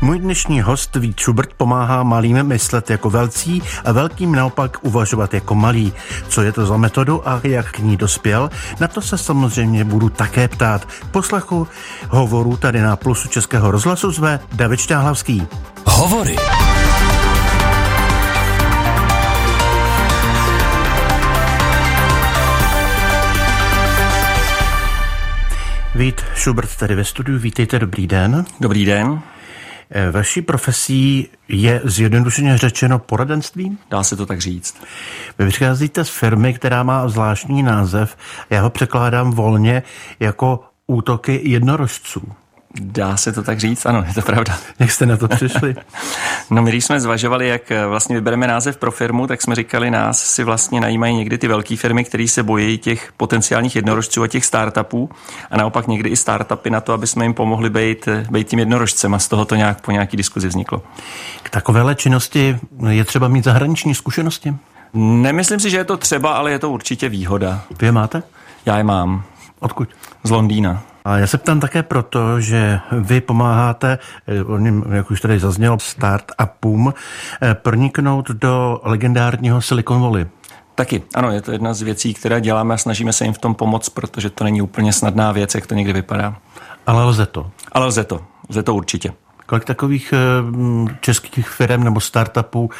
Můj 0.00 0.18
dnešní 0.18 0.60
host 0.60 0.96
Vít 0.96 1.20
Schubert 1.20 1.52
pomáhá 1.56 2.02
malým 2.02 2.42
myslet 2.42 2.90
jako 2.90 3.10
velcí 3.10 3.62
a 3.84 3.92
velkým 3.92 4.32
naopak 4.32 4.76
uvažovat 4.82 5.34
jako 5.34 5.54
malý. 5.54 5.92
Co 6.28 6.42
je 6.42 6.52
to 6.52 6.66
za 6.66 6.76
metodu 6.76 7.28
a 7.28 7.40
jak 7.44 7.72
k 7.72 7.78
ní 7.78 7.96
dospěl? 7.96 8.50
Na 8.80 8.88
to 8.88 9.00
se 9.00 9.18
samozřejmě 9.18 9.84
budu 9.84 10.08
také 10.08 10.48
ptát. 10.48 10.88
Poslechu 11.10 11.68
hovoru 12.08 12.56
tady 12.56 12.80
na 12.80 12.96
Plusu 12.96 13.28
Českého 13.28 13.70
rozhlasu 13.70 14.10
zve 14.10 14.40
David 14.52 14.80
Štáhlavský. 14.80 15.46
Hovory. 15.86 16.36
Vít 25.94 26.20
Schubert 26.36 26.76
tady 26.76 26.94
ve 26.94 27.04
studiu. 27.04 27.38
Vítejte, 27.38 27.78
dobrý 27.78 28.06
den. 28.06 28.44
Dobrý 28.60 28.84
den. 28.84 29.22
Eh, 29.90 30.10
vaší 30.10 30.42
profesí 30.42 31.28
je 31.48 31.80
zjednodušeně 31.84 32.58
řečeno 32.58 32.98
poradenství? 32.98 33.78
Dá 33.90 34.02
se 34.02 34.16
to 34.16 34.26
tak 34.26 34.40
říct. 34.40 34.82
Vy 35.38 35.48
přicházíte 35.48 36.04
z 36.04 36.08
firmy, 36.08 36.54
která 36.54 36.82
má 36.82 37.08
zvláštní 37.08 37.62
název. 37.62 38.16
Já 38.50 38.62
ho 38.62 38.70
překládám 38.70 39.30
volně 39.30 39.82
jako 40.20 40.60
útoky 40.86 41.40
jednorožců. 41.44 42.32
Dá 42.80 43.16
se 43.16 43.32
to 43.32 43.42
tak 43.42 43.60
říct? 43.60 43.86
Ano, 43.86 44.04
je 44.08 44.14
to 44.14 44.22
pravda. 44.22 44.58
Jak 44.78 44.90
jste 44.90 45.06
na 45.06 45.16
to 45.16 45.28
přišli? 45.28 45.74
no 46.50 46.62
my 46.62 46.70
když 46.70 46.84
jsme 46.84 47.00
zvažovali, 47.00 47.48
jak 47.48 47.70
eh, 47.70 47.86
vlastně 47.86 48.14
vybereme 48.16 48.46
název 48.46 48.76
pro 48.76 48.90
firmu, 48.90 49.26
tak 49.26 49.42
jsme 49.42 49.54
říkali, 49.54 49.90
nás 49.90 50.22
si 50.24 50.44
vlastně 50.44 50.80
najímají 50.80 51.16
někdy 51.16 51.38
ty 51.38 51.48
velké 51.48 51.76
firmy, 51.76 52.04
které 52.04 52.28
se 52.28 52.42
bojí 52.42 52.78
těch 52.78 53.12
potenciálních 53.16 53.76
jednorožců 53.76 54.22
a 54.22 54.28
těch 54.28 54.44
startupů 54.44 55.10
a 55.50 55.56
naopak 55.56 55.86
někdy 55.86 56.10
i 56.10 56.16
startupy 56.16 56.70
na 56.70 56.80
to, 56.80 56.92
aby 56.92 57.06
jsme 57.06 57.24
jim 57.24 57.34
pomohli 57.34 57.70
být, 57.70 58.08
eh, 58.08 58.26
být 58.30 58.48
tím 58.48 58.58
jednorožcem 58.58 59.14
a 59.14 59.18
z 59.18 59.28
toho 59.28 59.44
to 59.44 59.54
nějak 59.54 59.80
po 59.80 59.90
nějaký 59.90 60.16
diskuzi 60.16 60.48
vzniklo. 60.48 60.82
K 61.42 61.50
takovéhle 61.50 61.94
činnosti 61.94 62.58
je 62.88 63.04
třeba 63.04 63.28
mít 63.28 63.44
zahraniční 63.44 63.94
zkušenosti? 63.94 64.54
Nemyslím 64.94 65.60
si, 65.60 65.70
že 65.70 65.76
je 65.76 65.84
to 65.84 65.96
třeba, 65.96 66.32
ale 66.32 66.50
je 66.50 66.58
to 66.58 66.70
určitě 66.70 67.08
výhoda. 67.08 67.62
Vy 67.80 67.86
je 67.86 67.92
máte? 67.92 68.22
Já 68.66 68.78
je 68.78 68.84
mám. 68.84 69.22
Odkud? 69.60 69.88
Z 70.24 70.30
Londýna. 70.30 70.82
A 71.06 71.18
já 71.18 71.26
se 71.26 71.38
ptám 71.38 71.60
také 71.60 71.82
proto, 71.82 72.40
že 72.40 72.80
vy 72.92 73.20
pomáháte, 73.20 73.98
eh, 74.28 74.96
jak 74.96 75.10
už 75.10 75.20
tady 75.20 75.38
zaznělo, 75.38 75.76
start-upům 75.76 76.94
eh, 77.42 77.54
proniknout 77.54 78.30
do 78.30 78.80
legendárního 78.82 79.62
Silicon 79.62 80.02
Valley. 80.02 80.26
Taky, 80.74 81.02
ano, 81.14 81.30
je 81.30 81.42
to 81.42 81.52
jedna 81.52 81.74
z 81.74 81.82
věcí, 81.82 82.14
které 82.14 82.40
děláme 82.40 82.74
a 82.74 82.78
snažíme 82.78 83.12
se 83.12 83.24
jim 83.24 83.32
v 83.32 83.38
tom 83.38 83.54
pomoct, 83.54 83.88
protože 83.88 84.30
to 84.30 84.44
není 84.44 84.62
úplně 84.62 84.92
snadná 84.92 85.32
věc, 85.32 85.54
jak 85.54 85.66
to 85.66 85.74
někdy 85.74 85.92
vypadá. 85.92 86.36
Ale 86.86 87.04
lze 87.04 87.26
to. 87.26 87.50
Ale 87.72 87.86
lze 87.86 88.04
to, 88.04 88.20
lze 88.50 88.62
to 88.62 88.74
určitě. 88.74 89.12
Kolik 89.46 89.64
takových 89.64 90.12
eh, 90.12 90.96
českých 91.00 91.48
firm 91.48 91.84
nebo 91.84 92.00
startupů 92.00 92.70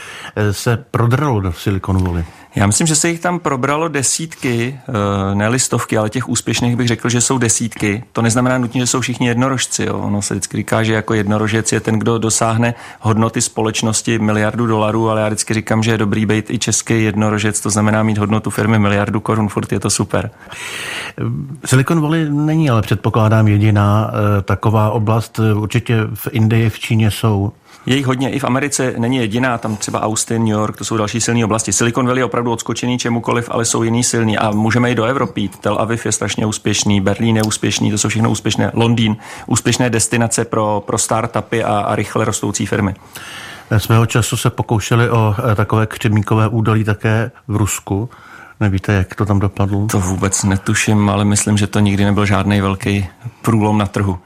se 0.50 0.76
prodralo 0.76 1.40
do 1.40 1.52
Silicon 1.52 2.04
Valley? 2.04 2.24
Já 2.56 2.66
myslím, 2.66 2.86
že 2.86 2.96
se 2.96 3.08
jich 3.08 3.20
tam 3.20 3.38
probralo 3.38 3.88
desítky, 3.88 4.80
eh, 4.88 5.34
ne 5.34 5.48
listovky, 5.48 5.98
ale 5.98 6.10
těch 6.10 6.28
úspěšných 6.28 6.76
bych 6.76 6.88
řekl, 6.88 7.08
že 7.08 7.20
jsou 7.20 7.38
desítky. 7.38 8.04
To 8.12 8.22
neznamená 8.22 8.58
nutně, 8.58 8.80
že 8.80 8.86
jsou 8.86 9.00
všichni 9.00 9.28
jednorožci. 9.28 9.84
Jo. 9.84 9.98
Ono 9.98 10.22
se 10.22 10.34
vždycky 10.34 10.56
říká, 10.56 10.82
že 10.82 10.92
jako 10.92 11.14
jednorožec 11.14 11.72
je 11.72 11.80
ten, 11.80 11.98
kdo 11.98 12.18
dosáhne 12.18 12.74
hodnoty 13.00 13.40
společnosti 13.40 14.18
miliardu 14.18 14.66
dolarů, 14.66 15.10
ale 15.10 15.20
já 15.20 15.26
vždycky 15.26 15.54
říkám, 15.54 15.82
že 15.82 15.90
je 15.90 15.98
dobrý 15.98 16.26
být 16.26 16.50
i 16.50 16.58
český 16.58 17.04
jednorožec, 17.04 17.60
to 17.60 17.70
znamená 17.70 18.02
mít 18.02 18.18
hodnotu 18.18 18.50
firmy 18.50 18.78
miliardu 18.78 19.20
korun, 19.20 19.48
furt 19.48 19.72
je 19.72 19.80
to 19.80 19.90
super. 19.90 20.30
Silicon 21.64 22.00
Valley 22.00 22.30
není 22.30 22.70
ale 22.70 22.82
předpokládám 22.82 23.48
jediná 23.48 24.10
eh, 24.10 24.42
taková 24.42 24.90
oblast. 24.90 25.40
Určitě 25.54 25.96
v 26.14 26.28
Indii, 26.30 26.70
v 26.70 26.78
Číně 26.78 27.10
jsou 27.10 27.52
je 27.86 27.96
jich 27.96 28.06
hodně, 28.06 28.30
i 28.30 28.38
v 28.38 28.44
Americe 28.44 28.94
není 28.98 29.16
jediná, 29.16 29.58
tam 29.58 29.76
třeba 29.76 30.02
Austin, 30.02 30.42
New 30.42 30.52
York, 30.52 30.76
to 30.76 30.84
jsou 30.84 30.96
další 30.96 31.20
silné 31.20 31.44
oblasti. 31.44 31.72
Silicon 31.72 32.06
Valley 32.06 32.20
je 32.20 32.24
opravdu 32.24 32.52
odskočený 32.52 32.98
čemukoliv, 32.98 33.50
ale 33.50 33.64
jsou 33.64 33.82
jiný 33.82 34.04
silní 34.04 34.38
a 34.38 34.50
můžeme 34.50 34.88
jít 34.88 34.94
do 34.94 35.04
Evropy. 35.04 35.50
Tel 35.60 35.76
Aviv 35.80 36.06
je 36.06 36.12
strašně 36.12 36.46
úspěšný, 36.46 37.00
Berlín 37.00 37.36
je 37.36 37.42
úspěšný, 37.42 37.90
to 37.90 37.98
jsou 37.98 38.08
všechno 38.08 38.30
úspěšné. 38.30 38.70
Londýn, 38.74 39.16
úspěšné 39.46 39.90
destinace 39.90 40.44
pro, 40.44 40.82
pro 40.86 40.98
startupy 40.98 41.64
a, 41.64 41.78
a 41.78 41.94
rychle 41.94 42.24
rostoucí 42.24 42.66
firmy. 42.66 42.94
Svého 43.78 44.06
času 44.06 44.36
se 44.36 44.50
pokoušeli 44.50 45.10
o 45.10 45.34
eh, 45.52 45.54
takové 45.54 45.86
křemíkové 45.86 46.48
údolí 46.48 46.84
také 46.84 47.30
v 47.48 47.56
Rusku. 47.56 48.10
Nevíte, 48.60 48.92
jak 48.92 49.14
to 49.14 49.26
tam 49.26 49.38
dopadlo? 49.38 49.86
To 49.86 50.00
vůbec 50.00 50.44
netuším, 50.44 51.10
ale 51.10 51.24
myslím, 51.24 51.56
že 51.56 51.66
to 51.66 51.80
nikdy 51.80 52.04
nebyl 52.04 52.26
žádný 52.26 52.60
velký 52.60 53.06
průlom 53.42 53.78
na 53.78 53.86
trhu. 53.86 54.18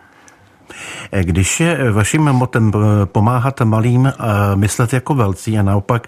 Když 1.20 1.60
je 1.60 1.92
vaším 1.92 2.22
motem 2.22 2.72
pomáhat 3.04 3.60
malým 3.60 4.12
myslet 4.54 4.92
jako 4.92 5.14
velcí 5.14 5.58
a 5.58 5.62
naopak, 5.62 6.06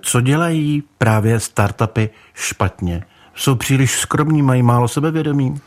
co 0.00 0.20
dělají 0.20 0.82
právě 0.98 1.40
startupy 1.40 2.10
špatně? 2.34 3.04
Jsou 3.34 3.54
příliš 3.54 3.98
skromní, 3.98 4.42
mají 4.42 4.62
málo 4.62 4.88
sebevědomí? 4.88 5.60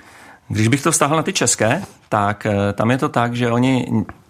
Když 0.48 0.68
bych 0.68 0.82
to 0.82 0.92
vztahl 0.92 1.16
na 1.16 1.24
ty 1.24 1.34
české, 1.34 1.82
tak 2.10 2.46
eh, 2.46 2.74
tam 2.74 2.92
je 2.92 2.98
to 2.98 3.10
tak, 3.10 3.36
že 3.36 3.52
oni, 3.52 3.88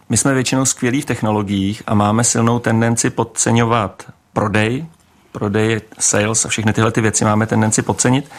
my 0.09 0.17
jsme 0.17 0.33
většinou 0.33 0.65
skvělí 0.65 1.01
v 1.01 1.05
technologiích 1.05 1.83
a 1.87 1.93
máme 1.93 2.23
silnou 2.23 2.59
tendenci 2.59 3.09
podceňovat 3.09 4.03
prodej, 4.33 4.85
prodej, 5.31 5.81
sales 5.99 6.45
a 6.45 6.49
všechny 6.49 6.73
tyhle 6.73 6.91
ty 6.91 7.01
věci 7.01 7.25
máme 7.25 7.47
tendenci 7.47 7.81
podcenit. 7.81 8.31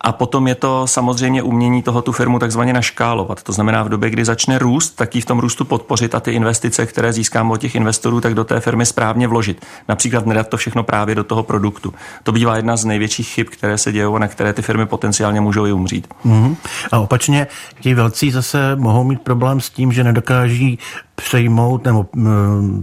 A 0.00 0.12
potom 0.12 0.48
je 0.48 0.54
to 0.54 0.86
samozřejmě 0.86 1.42
umění 1.42 1.82
toho 1.82 2.02
tu 2.02 2.12
firmu 2.12 2.38
takzvaně 2.38 2.72
naškálovat. 2.72 3.42
To 3.42 3.52
znamená 3.52 3.82
v 3.82 3.88
době, 3.88 4.10
kdy 4.10 4.24
začne 4.24 4.58
růst, 4.58 4.90
tak 4.90 5.14
ji 5.14 5.20
v 5.20 5.24
tom 5.24 5.38
růstu 5.38 5.64
podpořit 5.64 6.14
a 6.14 6.20
ty 6.20 6.32
investice, 6.32 6.86
které 6.86 7.12
získám 7.12 7.50
od 7.50 7.60
těch 7.60 7.74
investorů, 7.74 8.20
tak 8.20 8.34
do 8.34 8.44
té 8.44 8.60
firmy 8.60 8.86
správně 8.86 9.28
vložit. 9.28 9.66
Například 9.88 10.26
nedat 10.26 10.48
to 10.48 10.56
všechno 10.56 10.82
právě 10.82 11.14
do 11.14 11.24
toho 11.24 11.42
produktu. 11.42 11.94
To 12.22 12.32
bývá 12.32 12.56
jedna 12.56 12.76
z 12.76 12.84
největších 12.84 13.28
chyb, 13.28 13.46
které 13.50 13.78
se 13.78 13.92
dějí 13.92 14.04
a 14.14 14.18
na 14.18 14.28
které 14.28 14.52
ty 14.52 14.62
firmy 14.62 14.86
potenciálně 14.86 15.40
můžou 15.40 15.66
i 15.66 15.72
umřít. 15.72 16.08
Mm-hmm. 16.26 16.56
A 16.92 16.98
opačně, 16.98 17.46
ti 17.80 17.94
velcí 17.94 18.30
zase 18.30 18.76
mohou 18.76 19.04
mít 19.04 19.20
problém 19.20 19.60
s 19.60 19.70
tím, 19.70 19.92
že 19.92 20.04
nedokáží 20.04 20.78
přejmout 21.24 21.84
nebo 21.84 22.06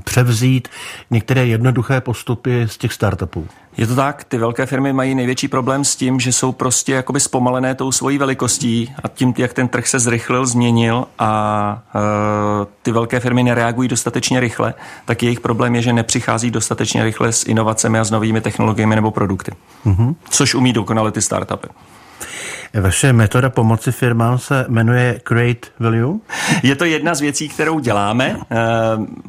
převzít 0.03 0.67
některé 1.11 1.45
jednoduché 1.45 2.01
postupy 2.01 2.67
z 2.67 2.77
těch 2.77 2.93
startupů. 2.93 3.47
Je 3.77 3.87
to 3.87 3.95
tak, 3.95 4.23
ty 4.23 4.37
velké 4.37 4.65
firmy 4.65 4.93
mají 4.93 5.15
největší 5.15 5.47
problém 5.47 5.83
s 5.83 5.95
tím, 5.95 6.19
že 6.19 6.33
jsou 6.33 6.51
prostě 6.51 6.93
jakoby 6.93 7.19
zpomalené 7.19 7.75
tou 7.75 7.91
svojí 7.91 8.17
velikostí 8.17 8.95
a 9.03 9.07
tím, 9.07 9.33
jak 9.37 9.53
ten 9.53 9.67
trh 9.67 9.87
se 9.87 9.99
zrychlil, 9.99 10.45
změnil 10.45 11.05
a 11.19 11.83
e, 11.95 11.99
ty 12.81 12.91
velké 12.91 13.19
firmy 13.19 13.43
nereagují 13.43 13.89
dostatečně 13.89 14.39
rychle, 14.39 14.73
tak 15.05 15.23
jejich 15.23 15.39
problém 15.39 15.75
je, 15.75 15.81
že 15.81 15.93
nepřichází 15.93 16.51
dostatečně 16.51 17.03
rychle 17.03 17.31
s 17.31 17.45
inovacemi 17.45 17.99
a 17.99 18.03
s 18.03 18.11
novými 18.11 18.41
technologiemi 18.41 18.95
nebo 18.95 19.11
produkty. 19.11 19.51
Mm-hmm. 19.85 20.15
Což 20.29 20.55
umí 20.55 20.73
dokonale 20.73 21.11
ty 21.11 21.21
startupy. 21.21 21.67
Vaše 22.81 23.13
metoda 23.13 23.49
pomoci 23.49 23.91
firmám 23.91 24.37
se 24.37 24.65
jmenuje 24.67 25.19
Create 25.23 25.67
Value? 25.79 26.19
Je 26.63 26.75
to 26.75 26.85
jedna 26.85 27.15
z 27.15 27.21
věcí, 27.21 27.49
kterou 27.49 27.79
děláme. 27.79 28.39
Eh, 28.51 28.57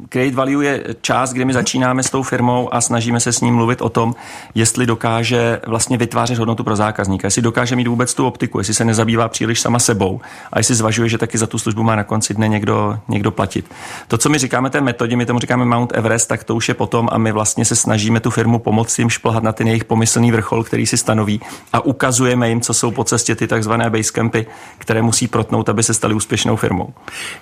Create 0.09 0.35
Value 0.35 0.65
je 0.65 0.83
část, 1.01 1.33
kdy 1.33 1.45
my 1.45 1.53
začínáme 1.53 2.03
s 2.03 2.09
tou 2.09 2.23
firmou 2.23 2.73
a 2.73 2.81
snažíme 2.81 3.19
se 3.19 3.31
s 3.31 3.41
ním 3.41 3.55
mluvit 3.55 3.81
o 3.81 3.89
tom, 3.89 4.15
jestli 4.55 4.85
dokáže 4.85 5.59
vlastně 5.67 5.97
vytvářet 5.97 6.37
hodnotu 6.37 6.63
pro 6.63 6.75
zákazníka, 6.75 7.27
jestli 7.27 7.41
dokáže 7.41 7.75
mít 7.75 7.87
vůbec 7.87 8.13
tu 8.13 8.27
optiku, 8.27 8.57
jestli 8.57 8.73
se 8.73 8.85
nezabývá 8.85 9.27
příliš 9.27 9.61
sama 9.61 9.79
sebou 9.79 10.21
a 10.51 10.59
jestli 10.59 10.75
zvažuje, 10.75 11.09
že 11.09 11.17
taky 11.17 11.37
za 11.37 11.47
tu 11.47 11.59
službu 11.59 11.83
má 11.83 11.95
na 11.95 12.03
konci 12.03 12.33
dne 12.33 12.47
někdo, 12.47 12.99
někdo 13.07 13.31
platit. 13.31 13.71
To, 14.07 14.17
co 14.17 14.29
my 14.29 14.37
říkáme 14.37 14.69
té 14.69 14.81
metodě, 14.81 15.15
my 15.15 15.25
tomu 15.25 15.39
říkáme 15.39 15.65
Mount 15.65 15.91
Everest, 15.95 16.29
tak 16.29 16.43
to 16.43 16.55
už 16.55 16.67
je 16.67 16.73
potom 16.73 17.09
a 17.11 17.17
my 17.17 17.31
vlastně 17.31 17.65
se 17.65 17.75
snažíme 17.75 18.19
tu 18.19 18.29
firmu 18.29 18.59
pomoci 18.59 19.01
jim 19.01 19.09
šplhat 19.09 19.43
na 19.43 19.51
ten 19.51 19.67
jejich 19.67 19.85
pomyslný 19.85 20.31
vrchol, 20.31 20.63
který 20.63 20.85
si 20.85 20.97
stanoví 20.97 21.41
a 21.73 21.85
ukazujeme 21.85 22.49
jim, 22.49 22.61
co 22.61 22.73
jsou 22.73 22.91
po 22.91 23.03
cestě 23.03 23.36
ty 23.37 23.47
takzvané 23.47 23.89
basecampy, 23.89 24.45
které 24.77 25.01
musí 25.01 25.27
protnout, 25.27 25.69
aby 25.69 25.83
se 25.83 25.93
staly 25.93 26.13
úspěšnou 26.13 26.55
firmou. 26.55 26.93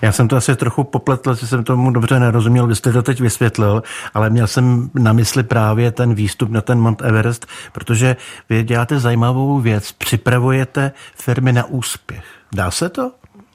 Já 0.02 0.12
jsem 0.12 0.28
to 0.28 0.36
asi 0.36 0.56
trochu 0.56 0.84
popletl, 0.84 1.34
že 1.34 1.46
jsem 1.46 1.64
tomu 1.64 1.90
dobře 1.90 2.20
nerozuměl, 2.20 2.66
vy 2.66 2.74
jste 2.74 2.92
to 2.92 3.02
teď 3.02 3.20
vysvětlil, 3.20 3.82
ale 4.14 4.30
měl 4.30 4.46
jsem 4.46 4.90
na 4.94 5.12
mysli 5.12 5.42
právě 5.42 5.92
ten 5.92 6.14
výstup 6.14 6.50
na 6.50 6.60
ten 6.60 6.80
Mount 6.80 7.02
Everest, 7.02 7.46
protože 7.72 8.16
vy 8.50 8.64
děláte 8.64 9.00
zajímavou 9.00 9.60
věc, 9.60 9.92
připravujete 9.92 10.92
firmy 11.14 11.52
na 11.52 11.64
úspěch. 11.64 12.24
Dá 12.54 12.70
se 12.70 12.88
to? 12.88 13.12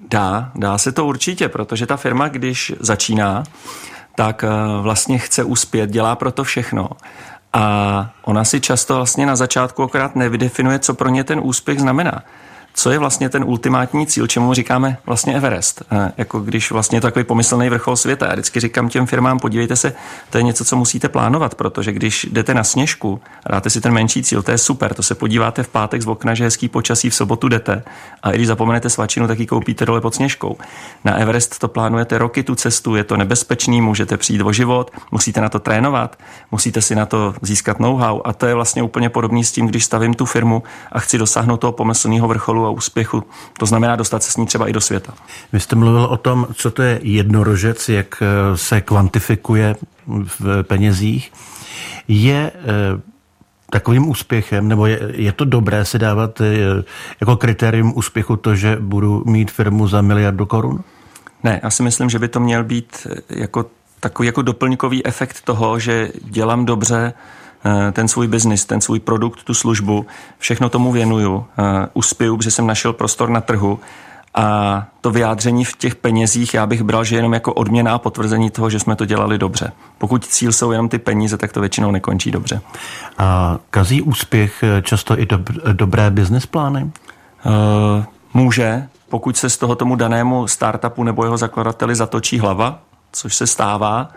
Dá, 0.10 0.52
dá 0.56 0.78
se 0.78 0.92
to 0.92 1.06
určitě, 1.06 1.50
protože 1.50 1.86
ta 1.86 1.98
firma, 1.98 2.28
když 2.28 2.74
začíná, 2.80 3.44
tak 4.16 4.44
eh, 4.44 4.48
vlastně 4.82 5.18
chce 5.18 5.44
uspět, 5.44 5.90
dělá 5.90 6.16
pro 6.16 6.32
to 6.32 6.44
všechno. 6.44 6.90
A 7.53 8.09
ona 8.21 8.44
si 8.44 8.62
často 8.62 8.95
vlastně 8.95 9.25
na 9.25 9.36
začátku 9.36 9.83
akorát 9.83 10.15
nevydefinuje, 10.15 10.80
co 10.80 10.94
pro 10.94 11.09
ně 11.09 11.24
ten 11.24 11.39
úspěch 11.44 11.80
znamená. 11.80 12.24
Co 12.74 12.92
je 12.92 12.98
vlastně 12.98 13.30
ten 13.30 13.44
ultimátní 13.44 14.08
cíl, 14.08 14.28
čemu 14.28 14.54
říkáme 14.54 14.98
vlastně 15.06 15.36
Everest. 15.36 15.84
Eh, 15.92 16.12
jako 16.18 16.40
když 16.40 16.72
vlastně 16.72 17.02
takový 17.02 17.26
pomyslný 17.26 17.70
vrchol 17.70 17.96
světa. 17.96 18.26
Já 18.26 18.34
vždycky 18.34 18.60
říkám 18.60 18.90
těm 18.90 19.06
firmám, 19.06 19.40
podívejte 19.40 19.76
se, 19.76 19.94
to 20.30 20.38
je 20.38 20.44
něco, 20.44 20.66
co 20.66 20.76
musíte 20.76 21.10
plánovat, 21.10 21.56
protože 21.56 21.92
když 21.92 22.28
jdete 22.32 22.54
na 22.54 22.64
sněžku 22.64 23.22
dáte 23.52 23.70
si 23.70 23.82
ten 23.82 23.94
menší 23.94 24.24
cíl, 24.24 24.42
to 24.42 24.52
je 24.52 24.58
super. 24.58 24.94
To 24.94 25.04
se 25.04 25.16
podíváte 25.16 25.64
v 25.64 25.68
pátek 25.68 26.02
z 26.02 26.08
okna, 26.08 26.34
že 26.34 26.44
hezký 26.44 26.70
počasí, 26.70 27.10
v 27.10 27.16
sobotu 27.16 27.48
jdete 27.48 27.84
a 28.24 28.32
i 28.32 28.36
když 28.36 28.48
zapomenete 28.48 28.90
svačinu, 28.90 29.28
tak 29.28 29.40
ji 29.40 29.46
koupíte 29.46 29.86
dole 29.86 30.02
pod 30.02 30.16
sněžkou. 30.16 30.58
Na 31.06 31.16
Everest 31.16 31.60
to 31.60 31.68
plánujete 31.68 32.18
roky 32.18 32.44
tu 32.44 32.56
cestu, 32.56 32.96
je 32.96 33.04
to 33.04 33.18
nebezpečný, 33.18 33.82
můžete 33.82 34.18
přijít 34.18 34.42
o 34.42 34.52
život, 34.52 34.92
musíte 35.12 35.42
na 35.42 35.50
to 35.50 35.60
trénovat, 35.60 36.18
musíte 36.52 36.82
si 36.82 36.96
na 36.96 37.06
to 37.06 37.34
získat 37.42 37.80
know-how 37.80 38.22
a 38.26 38.34
to 38.34 38.46
je 38.46 38.54
vlastně 38.54 38.84
úplně 38.84 39.10
podobný 39.10 39.44
s 39.44 39.52
tím, 39.52 39.68
když 39.68 39.86
stavím 39.86 40.14
tu 40.14 40.26
firmu 40.26 40.64
a 40.92 41.00
chci 41.00 41.18
dosáhnout 41.18 41.58
toho 41.58 41.74
pomyslného 41.74 42.28
vrcholu 42.28 42.61
a 42.66 42.69
úspěchu. 42.69 43.24
To 43.58 43.66
znamená 43.66 43.96
dostat 43.96 44.24
se 44.24 44.31
s 44.31 44.38
ní 44.38 44.46
třeba 44.46 44.68
i 44.68 44.74
do 44.74 44.81
světa. 44.81 45.13
Vy 45.54 45.60
jste 45.60 45.75
mluvil 45.75 46.04
o 46.04 46.18
tom, 46.18 46.48
co 46.54 46.72
to 46.72 46.81
je 46.81 47.00
jednorožec, 47.04 47.90
jak 47.90 48.24
eh, 48.24 48.58
se 48.58 48.81
kvantifikuje 48.81 49.75
v 50.40 50.63
penězích. 50.63 51.31
Je 52.08 52.52
eh, 52.56 53.02
takovým 53.69 54.10
úspěchem, 54.10 54.68
nebo 54.68 54.86
je, 54.86 55.00
je 55.13 55.31
to 55.31 55.46
dobré 55.46 55.86
si 55.86 56.00
dávat 56.00 56.42
eh, 56.42 56.84
jako 57.19 57.36
kritérium 57.36 57.94
úspěchu 57.96 58.36
to, 58.36 58.56
že 58.56 58.78
budu 58.80 59.24
mít 59.25 59.52
firmu 59.52 59.88
za 59.88 60.02
miliardu 60.02 60.46
korun? 60.46 60.84
Ne, 61.44 61.60
já 61.63 61.69
si 61.69 61.84
myslím, 61.84 62.10
že 62.10 62.19
by 62.19 62.28
to 62.28 62.40
měl 62.40 62.63
být 62.63 63.08
jako 63.30 63.66
takový 64.00 64.25
jako 64.25 64.42
doplňkový 64.42 65.06
efekt 65.06 65.42
toho, 65.42 65.80
že 65.80 66.10
dělám 66.24 66.66
dobře 66.66 67.13
ten 67.92 68.08
svůj 68.08 68.28
biznis, 68.28 68.66
ten 68.66 68.81
svůj 68.81 69.00
produkt, 69.00 69.44
tu 69.44 69.54
službu, 69.54 70.06
všechno 70.38 70.69
tomu 70.69 70.92
věnuju, 70.92 71.46
eh, 71.60 71.88
uspěju, 71.94 72.38
protože 72.38 72.52
jsem 72.52 72.68
našel 72.68 72.94
prostor 72.94 73.30
na 73.30 73.42
trhu 73.42 73.80
a 74.36 74.86
to 75.02 75.12
vyjádření 75.12 75.66
v 75.66 75.78
těch 75.78 75.96
penězích 75.96 76.54
já 76.54 76.66
bych 76.66 76.84
bral, 76.84 77.04
že 77.04 77.16
jenom 77.16 77.34
jako 77.34 77.54
odměna 77.54 77.94
a 77.94 77.98
potvrzení 77.98 78.50
toho, 78.50 78.69
že 78.69 78.80
jsme 78.80 78.96
to 78.96 79.06
dělali 79.06 79.38
dobře. 79.38 79.72
Pokud 79.98 80.25
cíl 80.25 80.52
jsou 80.52 80.72
jenom 80.72 80.90
ty 80.90 81.00
peníze, 81.00 81.38
tak 81.38 81.52
to 81.52 81.60
většinou 81.60 81.92
nekončí 81.92 82.31
dobře. 82.31 82.62
A 83.18 83.58
kazí 83.69 84.02
úspěch 84.02 84.63
eh, 84.63 84.81
často 84.81 85.19
i 85.19 85.25
dob- 85.25 85.74
dobré 85.74 86.10
business 86.12 86.46
plány? 86.46 86.92
Uh, 87.46 88.04
může, 88.34 88.88
pokud 89.10 89.38
se 89.38 89.50
z 89.50 89.58
toho 89.58 89.75
tomu 89.75 89.96
danému 89.96 90.48
startupu 90.48 91.04
nebo 91.04 91.24
jeho 91.24 91.38
zakladateli 91.38 91.96
zatočí 91.96 92.40
hlava, 92.40 92.80
což 93.12 93.36
se 93.36 93.48
stává, 93.48 94.10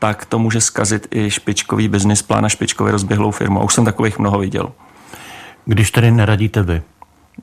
tak 0.00 0.24
to 0.24 0.38
může 0.38 0.60
zkazit 0.60 1.06
i 1.10 1.30
špičkový 1.30 1.88
business 1.88 2.22
plán 2.22 2.44
a 2.44 2.48
špičkově 2.48 2.92
rozběhlou 2.92 3.30
firmu. 3.30 3.60
A 3.60 3.64
už 3.64 3.74
jsem 3.74 3.84
takových 3.84 4.18
mnoho 4.18 4.38
viděl. 4.38 4.72
Když 5.64 5.90
tedy 5.90 6.10
neradíte 6.10 6.62
vy? 6.62 6.82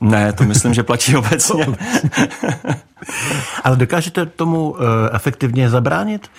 Ne, 0.00 0.32
to 0.32 0.44
myslím, 0.44 0.74
že 0.74 0.82
platí 0.82 1.16
obecně. 1.16 1.66
Ale 3.64 3.76
dokážete 3.76 4.26
tomu 4.26 4.76
eh, 4.76 4.84
efektivně 5.12 5.70
zabránit? 5.70 6.30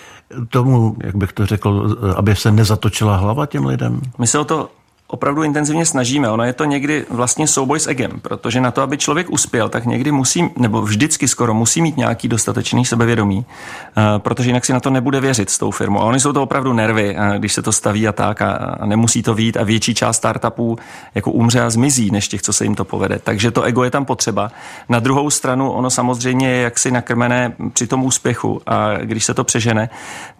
Tomu, 0.48 0.96
jak 1.04 1.16
bych 1.16 1.32
to 1.32 1.46
řekl, 1.46 1.98
eh, 2.10 2.14
aby 2.14 2.36
se 2.36 2.52
nezatočila 2.52 3.16
hlava 3.16 3.46
těm 3.46 3.66
lidem? 3.66 4.00
My 4.18 4.26
se 4.26 4.38
o 4.38 4.44
to 4.44 4.70
opravdu 5.10 5.42
intenzivně 5.42 5.86
snažíme. 5.86 6.30
Ono 6.30 6.44
je 6.44 6.52
to 6.52 6.64
někdy 6.64 7.06
vlastně 7.10 7.46
souboj 7.46 7.80
s 7.80 7.86
egem, 7.86 8.10
protože 8.22 8.60
na 8.60 8.70
to, 8.70 8.82
aby 8.82 8.98
člověk 8.98 9.30
uspěl, 9.30 9.68
tak 9.68 9.84
někdy 9.84 10.12
musí, 10.12 10.50
nebo 10.56 10.82
vždycky 10.82 11.28
skoro 11.28 11.54
musí 11.54 11.82
mít 11.82 11.96
nějaký 11.96 12.28
dostatečný 12.28 12.84
sebevědomí, 12.84 13.44
eh, 13.96 14.02
protože 14.18 14.48
jinak 14.48 14.64
si 14.64 14.72
na 14.72 14.80
to 14.80 14.90
nebude 14.90 15.20
věřit 15.20 15.50
s 15.50 15.58
tou 15.58 15.70
firmou. 15.70 16.00
A 16.00 16.04
oni 16.04 16.20
jsou 16.20 16.32
to 16.32 16.42
opravdu 16.42 16.72
nervy, 16.72 17.16
eh, 17.18 17.38
když 17.38 17.52
se 17.52 17.62
to 17.62 17.72
staví 17.72 18.08
a 18.08 18.12
tak 18.12 18.42
a, 18.42 18.78
nemusí 18.84 19.22
to 19.22 19.34
vít 19.34 19.56
a 19.56 19.64
větší 19.64 19.94
část 19.94 20.16
startupů 20.16 20.78
jako 21.14 21.30
umře 21.30 21.60
a 21.60 21.70
zmizí, 21.70 22.10
než 22.10 22.28
těch, 22.28 22.42
co 22.42 22.52
se 22.52 22.64
jim 22.64 22.74
to 22.74 22.84
povede. 22.84 23.18
Takže 23.18 23.50
to 23.50 23.62
ego 23.62 23.84
je 23.84 23.90
tam 23.90 24.04
potřeba. 24.04 24.50
Na 24.88 24.98
druhou 24.98 25.30
stranu 25.30 25.72
ono 25.72 25.90
samozřejmě 25.90 26.48
je 26.48 26.62
jaksi 26.62 26.90
nakrmené 26.90 27.52
při 27.72 27.86
tom 27.86 28.04
úspěchu 28.04 28.62
a 28.66 28.94
když 29.02 29.24
se 29.24 29.34
to 29.34 29.44
přežene, 29.44 29.90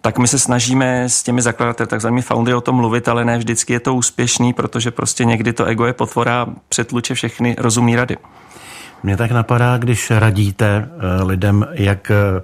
tak 0.01 0.17
my 0.17 0.27
se 0.27 0.39
snažíme 0.39 1.03
s 1.03 1.23
těmi 1.23 1.41
zakladateli, 1.41 1.87
takzvanými 1.87 2.21
foundry 2.21 2.53
o 2.53 2.61
tom 2.61 2.75
mluvit, 2.75 3.07
ale 3.07 3.25
ne 3.25 3.37
vždycky 3.37 3.73
je 3.73 3.79
to 3.79 3.95
úspěšný, 3.95 4.53
protože 4.61 4.91
prostě 4.91 5.25
někdy 5.25 5.53
to 5.53 5.65
ego 5.65 5.85
je 5.85 5.93
potvora 5.93 6.45
přetluče 6.69 7.13
všechny 7.13 7.55
rozumné 7.57 7.95
rady. 7.95 8.17
Mně 9.03 9.17
tak 9.17 9.31
napadá, 9.31 9.77
když 9.77 10.11
radíte 10.11 10.89
eh, 10.89 11.23
lidem, 11.23 11.67
jak 11.71 12.11
eh, 12.11 12.41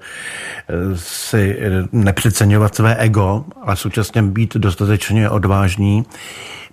si 0.96 1.60
nepřeceňovat 1.92 2.76
své 2.76 2.96
ego 2.96 3.46
a 3.62 3.76
současně 3.76 4.24
být 4.24 4.56
dostatečně 4.56 5.30
odvážní, 5.30 6.06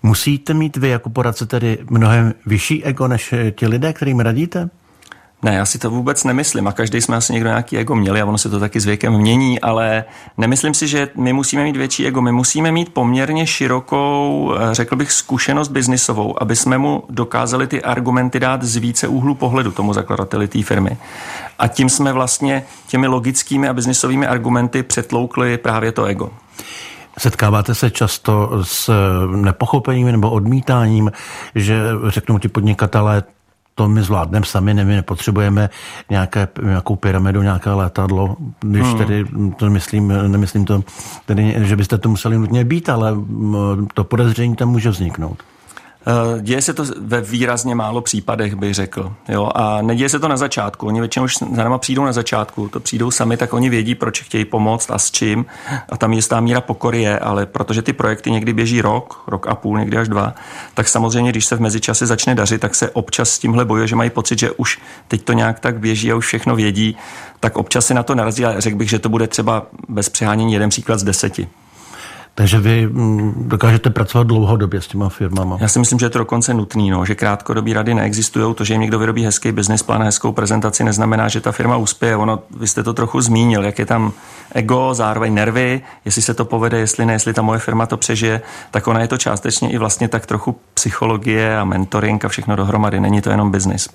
musíte 0.02 0.54
mít 0.54 0.76
vy 0.76 0.88
jako 0.88 1.10
poradce 1.10 1.46
tedy 1.46 1.78
mnohem 1.90 2.34
vyšší 2.46 2.84
ego 2.84 3.08
než 3.08 3.34
ti 3.54 3.66
lidé, 3.66 3.92
kterým 3.92 4.20
radíte? 4.20 4.70
Ne, 5.42 5.54
já 5.54 5.66
si 5.66 5.78
to 5.78 5.90
vůbec 5.90 6.24
nemyslím 6.24 6.68
a 6.68 6.72
každý 6.72 7.00
jsme 7.00 7.16
asi 7.16 7.32
někdo 7.32 7.48
nějaký 7.48 7.78
ego 7.78 7.94
měli 7.94 8.20
a 8.20 8.24
ono 8.24 8.38
se 8.38 8.48
to 8.48 8.60
taky 8.60 8.80
s 8.80 8.84
věkem 8.84 9.12
mění, 9.12 9.60
ale 9.60 10.04
nemyslím 10.38 10.74
si, 10.74 10.88
že 10.88 11.08
my 11.16 11.32
musíme 11.32 11.64
mít 11.64 11.76
větší 11.76 12.06
ego. 12.06 12.22
My 12.22 12.32
musíme 12.32 12.72
mít 12.72 12.94
poměrně 12.94 13.46
širokou, 13.46 14.54
eh, 14.54 14.74
řekl 14.74 14.96
bych, 14.96 15.12
zkušenost 15.12 15.68
biznisovou, 15.68 16.42
aby 16.42 16.56
jsme 16.56 16.78
mu 16.78 17.04
dokázali 17.08 17.66
ty 17.66 17.82
argumenty 17.82 18.40
dát 18.40 18.62
z 18.62 18.76
více 18.76 19.08
úhlu 19.08 19.34
pohledu 19.34 19.72
tomu 19.72 19.92
zakladateli 19.92 20.48
té 20.48 20.62
firmy. 20.62 20.96
A 21.58 21.68
tím 21.68 21.88
jsme 21.88 22.12
vlastně 22.12 22.64
těmi 22.86 23.06
logickými 23.06 23.68
a 23.68 23.72
biznisovými 23.72 24.26
argumenty 24.26 24.82
přetloukli 24.82 25.58
právě 25.58 25.92
to 25.92 26.04
ego. 26.04 26.30
Setkáváte 27.18 27.74
se 27.74 27.90
často 27.90 28.50
s 28.62 28.90
nepochopením 29.36 30.12
nebo 30.12 30.30
odmítáním, 30.30 31.12
že 31.54 31.80
řeknou 32.08 32.38
ti 32.38 32.48
podnikatelé, 32.48 33.22
to 33.74 33.88
my 33.88 34.02
zvládneme 34.02 34.46
sami, 34.46 34.74
ne, 34.74 34.84
my 34.84 34.94
nepotřebujeme 34.94 35.70
nějaké, 36.10 36.48
nějakou 36.62 36.96
pyramidu, 36.96 37.42
nějaké 37.42 37.70
letadlo, 37.70 38.36
když 38.60 38.82
hmm. 38.82 38.98
tedy 38.98 39.24
to 39.56 39.70
myslím, 39.70 40.08
nemyslím 40.08 40.64
to, 40.64 40.82
tedy, 41.26 41.54
že 41.58 41.76
byste 41.76 41.98
to 41.98 42.08
museli 42.08 42.38
nutně 42.38 42.64
být, 42.64 42.88
ale 42.88 43.16
to 43.94 44.04
podezření 44.04 44.56
tam 44.56 44.68
může 44.68 44.90
vzniknout. 44.90 45.42
Eh, 46.06 46.42
děje 46.42 46.62
se 46.62 46.74
to 46.74 46.84
ve 47.00 47.20
výrazně 47.20 47.74
málo 47.74 48.00
případech, 48.00 48.54
bych 48.54 48.74
řekl. 48.74 49.12
Jo? 49.28 49.50
A 49.54 49.82
neděje 49.82 50.08
se 50.08 50.18
to 50.18 50.28
na 50.28 50.36
začátku. 50.36 50.86
Oni 50.86 51.00
většinou 51.00 51.24
už 51.24 51.36
za 51.38 51.64
náma 51.64 51.78
přijdou 51.78 52.04
na 52.04 52.12
začátku, 52.12 52.68
to 52.68 52.80
přijdou 52.80 53.10
sami, 53.10 53.36
tak 53.36 53.52
oni 53.52 53.70
vědí, 53.70 53.94
proč 53.94 54.22
chtějí 54.22 54.44
pomoct 54.44 54.90
a 54.90 54.98
s 54.98 55.10
čím. 55.10 55.46
A 55.88 55.96
tam 55.96 56.12
jistá 56.12 56.40
míra 56.40 56.60
pokory 56.60 57.02
je, 57.02 57.18
ale 57.18 57.46
protože 57.46 57.82
ty 57.82 57.92
projekty 57.92 58.30
někdy 58.30 58.52
běží 58.52 58.80
rok, 58.80 59.22
rok 59.26 59.46
a 59.46 59.54
půl, 59.54 59.78
někdy 59.78 59.96
až 59.96 60.08
dva, 60.08 60.34
tak 60.74 60.88
samozřejmě, 60.88 61.30
když 61.30 61.46
se 61.46 61.56
v 61.56 61.60
mezičase 61.60 62.06
začne 62.06 62.34
dařit, 62.34 62.60
tak 62.60 62.74
se 62.74 62.90
občas 62.90 63.30
s 63.30 63.38
tímhle 63.38 63.64
bojuje, 63.64 63.86
že 63.86 63.96
mají 63.96 64.10
pocit, 64.10 64.38
že 64.38 64.50
už 64.50 64.80
teď 65.08 65.24
to 65.24 65.32
nějak 65.32 65.60
tak 65.60 65.78
běží 65.78 66.12
a 66.12 66.16
už 66.16 66.26
všechno 66.26 66.56
vědí, 66.56 66.96
tak 67.40 67.56
občas 67.56 67.86
si 67.86 67.94
na 67.94 68.02
to 68.02 68.14
narazí 68.14 68.44
a 68.44 68.60
řekl 68.60 68.76
bych, 68.76 68.90
že 68.90 68.98
to 68.98 69.08
bude 69.08 69.26
třeba 69.26 69.66
bez 69.88 70.08
přehánění 70.08 70.52
jeden 70.52 70.70
příklad 70.70 70.98
z 70.98 71.04
deseti. 71.04 71.48
Takže 72.36 72.60
vy 72.60 72.86
mm, 72.86 73.48
dokážete 73.48 73.90
pracovat 73.90 74.26
dlouhodobě 74.26 74.80
s 74.80 74.86
těma 74.86 75.08
firmama. 75.08 75.56
Já 75.60 75.68
si 75.68 75.78
myslím, 75.78 75.98
že 75.98 76.06
je 76.06 76.10
to 76.10 76.18
dokonce 76.18 76.54
nutný, 76.54 76.90
no, 76.90 77.04
že 77.04 77.14
krátkodobí 77.14 77.72
rady 77.72 77.94
neexistují. 77.94 78.54
To, 78.54 78.64
že 78.64 78.74
jim 78.74 78.80
někdo 78.80 78.98
vyrobí 78.98 79.24
hezký 79.24 79.52
business 79.52 79.82
plán, 79.82 80.02
hezkou 80.02 80.32
prezentaci, 80.32 80.84
neznamená, 80.84 81.28
že 81.28 81.40
ta 81.40 81.52
firma 81.52 81.76
uspěje. 81.76 82.16
Ono, 82.16 82.42
vy 82.58 82.66
jste 82.66 82.82
to 82.82 82.94
trochu 82.94 83.20
zmínil, 83.20 83.64
jak 83.64 83.78
je 83.78 83.86
tam 83.86 84.12
ego, 84.54 84.94
zároveň 84.94 85.34
nervy, 85.34 85.82
jestli 86.04 86.22
se 86.22 86.34
to 86.34 86.44
povede, 86.44 86.78
jestli 86.78 87.06
ne, 87.06 87.12
jestli 87.12 87.32
ta 87.32 87.42
moje 87.42 87.58
firma 87.58 87.86
to 87.86 87.96
přežije, 87.96 88.40
tak 88.70 88.86
ona 88.86 89.00
je 89.00 89.08
to 89.08 89.18
částečně 89.18 89.70
i 89.70 89.78
vlastně 89.78 90.08
tak 90.08 90.26
trochu 90.26 90.56
psychologie 90.74 91.58
a 91.58 91.64
mentoring 91.64 92.24
a 92.24 92.28
všechno 92.28 92.56
dohromady. 92.56 93.00
Není 93.00 93.20
to 93.20 93.30
jenom 93.30 93.50
business. 93.50 93.88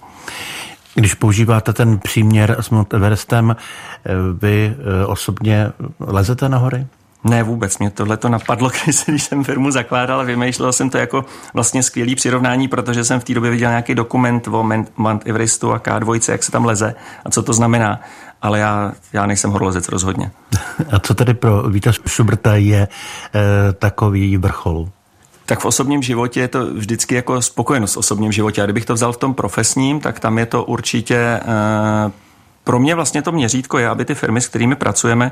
Když 0.95 1.13
používáte 1.13 1.73
ten 1.73 1.99
příměr 1.99 2.55
s 2.59 2.69
Mount 2.69 2.93
Everestem, 2.93 3.55
eh, 3.55 4.11
vy 4.41 4.75
eh, 4.77 5.05
osobně 5.05 5.71
lezete 5.99 6.49
na 6.49 6.57
hory? 6.57 6.87
Ne, 7.23 7.43
vůbec. 7.43 7.77
Mě 7.77 7.89
tohle 7.89 8.17
to 8.17 8.29
napadlo, 8.29 8.71
když, 9.07 9.23
jsem 9.23 9.43
firmu 9.43 9.71
zakládal 9.71 10.19
a 10.19 10.23
vymýšlel 10.23 10.73
jsem 10.73 10.89
to 10.89 10.97
jako 10.97 11.25
vlastně 11.53 11.83
skvělý 11.83 12.15
přirovnání, 12.15 12.67
protože 12.67 13.03
jsem 13.03 13.19
v 13.19 13.23
té 13.23 13.33
době 13.33 13.51
viděl 13.51 13.69
nějaký 13.69 13.95
dokument 13.95 14.47
o 14.47 14.69
Mount 14.97 15.21
Everestu 15.25 15.73
a 15.73 15.79
K2, 15.79 16.31
jak 16.31 16.43
se 16.43 16.51
tam 16.51 16.65
leze 16.65 16.95
a 17.25 17.29
co 17.29 17.43
to 17.43 17.53
znamená. 17.53 18.01
Ale 18.41 18.59
já, 18.59 18.91
já 19.13 19.25
nejsem 19.25 19.51
horolezec 19.51 19.89
rozhodně. 19.89 20.31
A 20.91 20.99
co 20.99 21.15
tedy 21.15 21.33
pro 21.33 21.69
Víta 21.69 21.91
Šubrta 22.07 22.55
je 22.55 22.81
e, 22.81 22.87
takový 23.73 24.37
vrchol? 24.37 24.89
tak 25.45 25.59
v 25.59 25.65
osobním 25.65 26.01
životě 26.01 26.39
je 26.39 26.47
to 26.47 26.65
vždycky 26.65 27.15
jako 27.15 27.41
spokojenost 27.41 27.93
v 27.93 27.97
osobním 27.97 28.31
životě. 28.31 28.61
A 28.61 28.65
kdybych 28.65 28.85
to 28.85 28.93
vzal 28.93 29.13
v 29.13 29.17
tom 29.17 29.33
profesním, 29.33 29.99
tak 29.99 30.19
tam 30.19 30.37
je 30.37 30.45
to 30.45 30.63
určitě 30.63 31.15
e, 31.15 31.41
pro 32.69 32.79
mě 32.79 32.95
vlastně 32.95 33.21
to 33.21 33.31
měřítko 33.31 33.77
je, 33.77 33.89
aby 33.89 34.05
ty 34.05 34.15
firmy, 34.15 34.41
s 34.41 34.47
kterými 34.47 34.75
pracujeme, 34.75 35.31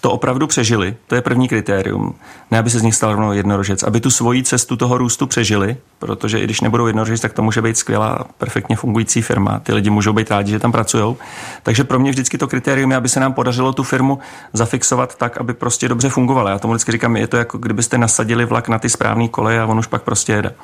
to 0.00 0.10
opravdu 0.10 0.46
přežili. 0.46 0.96
To 1.06 1.14
je 1.14 1.20
první 1.20 1.48
kritérium. 1.48 2.14
Ne, 2.50 2.58
aby 2.58 2.70
se 2.70 2.78
z 2.78 2.82
nich 2.82 2.94
stal 2.94 3.12
rovnou 3.12 3.32
jednorožec. 3.32 3.82
Aby 3.82 4.00
tu 4.00 4.10
svoji 4.10 4.42
cestu 4.42 4.76
toho 4.76 4.98
růstu 4.98 5.26
přežili, 5.26 5.76
protože 5.98 6.38
i 6.38 6.44
když 6.44 6.60
nebudou 6.60 6.86
jednorožec, 6.86 7.20
tak 7.20 7.32
to 7.32 7.42
může 7.42 7.62
být 7.62 7.78
skvělá, 7.78 8.24
perfektně 8.38 8.76
fungující 8.76 9.22
firma. 9.22 9.58
Ty 9.58 9.72
lidi 9.72 9.90
můžou 9.90 10.12
být 10.12 10.30
rádi, 10.30 10.50
že 10.50 10.58
tam 10.58 10.72
pracují. 10.72 11.16
Takže 11.62 11.84
pro 11.84 11.98
mě 11.98 12.10
vždycky 12.10 12.38
to 12.38 12.48
kritérium 12.48 12.90
je, 12.90 12.96
aby 12.96 13.08
se 13.08 13.20
nám 13.20 13.32
podařilo 13.32 13.72
tu 13.72 13.82
firmu 13.82 14.18
zafixovat 14.52 15.14
tak, 15.14 15.38
aby 15.38 15.54
prostě 15.54 15.88
dobře 15.88 16.08
fungovala. 16.08 16.50
Já 16.50 16.58
tomu 16.58 16.74
vždycky 16.74 16.92
říkám, 16.92 17.16
je 17.16 17.26
to 17.26 17.36
jako 17.36 17.58
kdybyste 17.58 17.98
nasadili 17.98 18.44
vlak 18.44 18.68
na 18.68 18.78
ty 18.78 18.88
správné 18.88 19.28
koleje 19.28 19.60
a 19.60 19.66
on 19.66 19.78
už 19.78 19.86
pak 19.86 20.02
prostě 20.02 20.32
jede. 20.32 20.54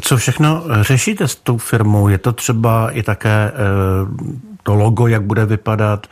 Co 0.00 0.16
všechno 0.16 0.62
řešíte 0.80 1.28
s 1.28 1.34
tou 1.34 1.58
firmou? 1.58 2.08
Je 2.08 2.18
to 2.18 2.32
třeba 2.32 2.90
i 2.90 3.02
také 3.02 3.52
to 4.62 4.74
logo, 4.74 5.06
jak 5.06 5.22
bude 5.22 5.46
vypadat, 5.46 6.06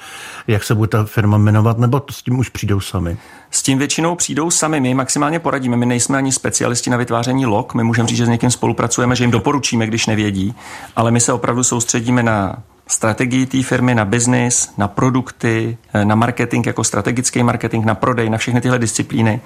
jak 0.46 0.64
se 0.64 0.74
bude 0.74 0.88
ta 0.88 1.04
firma 1.04 1.38
jmenovat, 1.38 1.78
nebo 1.78 2.02
s 2.10 2.22
tím 2.22 2.38
už 2.38 2.48
přijdou 2.48 2.80
sami? 2.80 3.16
S 3.50 3.62
tím 3.62 3.78
většinou 3.78 4.14
přijdou 4.14 4.50
sami, 4.50 4.80
my 4.80 4.94
maximálně 4.94 5.38
poradíme. 5.38 5.76
My 5.76 5.86
nejsme 5.86 6.18
ani 6.18 6.32
specialisti 6.32 6.90
na 6.90 6.96
vytváření 6.96 7.46
log, 7.46 7.74
my 7.74 7.84
můžeme 7.84 8.08
říct, 8.08 8.18
že 8.18 8.26
s 8.26 8.28
někým 8.28 8.50
spolupracujeme, 8.50 9.16
že 9.16 9.24
jim 9.24 9.30
doporučíme, 9.30 9.86
když 9.86 10.06
nevědí, 10.06 10.54
ale 10.96 11.10
my 11.10 11.20
se 11.20 11.32
opravdu 11.32 11.64
soustředíme 11.64 12.22
na 12.22 12.56
strategii 12.86 13.46
té 13.46 13.62
firmy, 13.62 13.94
na 13.94 14.04
biznis, 14.04 14.72
na 14.78 14.88
produkty, 14.88 15.78
na 16.04 16.14
marketing 16.14 16.66
jako 16.66 16.84
strategický 16.84 17.42
marketing, 17.42 17.84
na 17.84 17.94
prodej, 17.94 18.30
na 18.30 18.38
všechny 18.38 18.60
tyhle 18.60 18.78
disciplíny, 18.78 19.40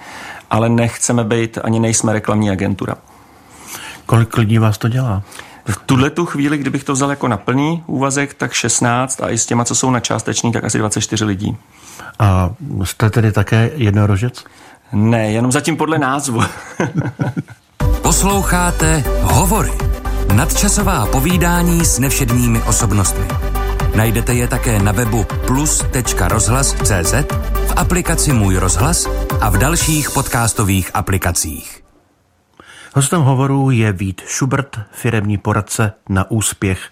ale 0.50 0.68
nechceme 0.68 1.24
být, 1.24 1.58
ani 1.64 1.80
nejsme 1.80 2.12
reklamní 2.12 2.50
agentura. 2.50 2.96
Kolik 4.06 4.36
lidí 4.36 4.58
vás 4.58 4.78
to 4.78 4.88
dělá? 4.88 5.22
V 5.66 5.76
tuhle 5.86 6.10
tu 6.10 6.26
chvíli, 6.26 6.58
kdybych 6.58 6.84
to 6.84 6.92
vzal 6.92 7.10
jako 7.10 7.28
na 7.28 7.36
plný 7.36 7.82
úvazek, 7.86 8.34
tak 8.34 8.52
16 8.52 9.22
a 9.22 9.30
i 9.30 9.38
s 9.38 9.46
těma, 9.46 9.64
co 9.64 9.74
jsou 9.74 9.90
na 9.90 10.00
částečný, 10.00 10.52
tak 10.52 10.64
asi 10.64 10.78
24 10.78 11.24
lidí. 11.24 11.56
A 12.18 12.50
jste 12.84 13.10
tedy 13.10 13.32
také 13.32 13.70
jednorožec? 13.74 14.44
Ne, 14.92 15.32
jenom 15.32 15.52
zatím 15.52 15.76
podle 15.76 15.98
názvu. 15.98 16.42
Posloucháte 18.02 19.04
Hovory. 19.22 19.72
Nadčasová 20.34 21.06
povídání 21.06 21.84
s 21.84 21.98
nevšedními 21.98 22.62
osobnostmi. 22.62 23.24
Najdete 23.94 24.34
je 24.34 24.48
také 24.48 24.78
na 24.78 24.92
webu 24.92 25.26
plus.rozhlas.cz, 25.46 27.14
v 27.66 27.72
aplikaci 27.76 28.32
Můj 28.32 28.56
rozhlas 28.56 29.06
a 29.40 29.50
v 29.50 29.58
dalších 29.58 30.10
podcastových 30.10 30.90
aplikacích. 30.94 31.83
Hostem 32.96 33.22
hovoru 33.22 33.70
je 33.70 33.92
Vít 33.92 34.22
Schubert, 34.26 34.80
firemní 34.92 35.38
poradce 35.38 35.92
na 36.08 36.30
úspěch. 36.30 36.90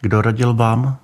Kdo 0.00 0.22
radil 0.22 0.54
vám? 0.54 0.96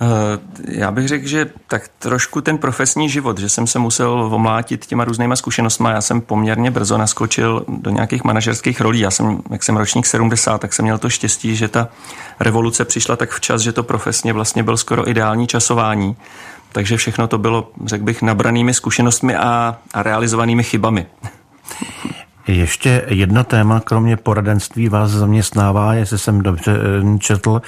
Eh, 0.00 0.38
já 0.68 0.90
bych 0.90 1.08
řekl, 1.08 1.26
že 1.26 1.50
tak 1.66 1.88
trošku 1.98 2.40
ten 2.40 2.58
profesní 2.58 3.08
život, 3.08 3.38
že 3.38 3.48
jsem 3.48 3.66
se 3.66 3.78
musel 3.78 4.10
omlátit 4.10 4.86
těma 4.86 5.04
různýma 5.04 5.36
zkušenostmi. 5.36 5.88
Já 5.90 6.00
jsem 6.00 6.20
poměrně 6.20 6.70
brzo 6.70 6.98
naskočil 6.98 7.64
do 7.68 7.90
nějakých 7.90 8.24
manažerských 8.24 8.80
rolí. 8.80 9.00
Já 9.00 9.10
jsem, 9.10 9.42
jak 9.50 9.62
jsem 9.62 9.76
ročník 9.76 10.06
70, 10.06 10.58
tak 10.58 10.72
jsem 10.72 10.84
měl 10.84 10.98
to 10.98 11.10
štěstí, 11.10 11.56
že 11.56 11.68
ta 11.68 11.88
revoluce 12.40 12.84
přišla 12.84 13.16
tak 13.16 13.30
včas, 13.30 13.62
že 13.62 13.72
to 13.72 13.82
profesně 13.82 14.32
vlastně 14.32 14.62
byl 14.62 14.76
skoro 14.76 15.10
ideální 15.10 15.46
časování. 15.46 16.16
Takže 16.72 16.96
všechno 16.96 17.28
to 17.28 17.38
bylo, 17.38 17.70
řekl 17.84 18.04
bych, 18.04 18.22
nabranými 18.22 18.74
zkušenostmi 18.74 19.36
a, 19.36 19.78
a 19.94 20.02
realizovanými 20.02 20.62
chybami. 20.62 21.06
Ještě 22.46 23.04
jedno 23.08 23.44
téma, 23.44 23.80
kromě 23.80 24.16
poradenství 24.16 24.88
vás 24.88 25.10
zaměstnává, 25.10 25.94
jestli 25.94 26.18
jsem 26.18 26.40
dobře 26.40 26.72
eh, 26.72 27.18
četl, 27.18 27.62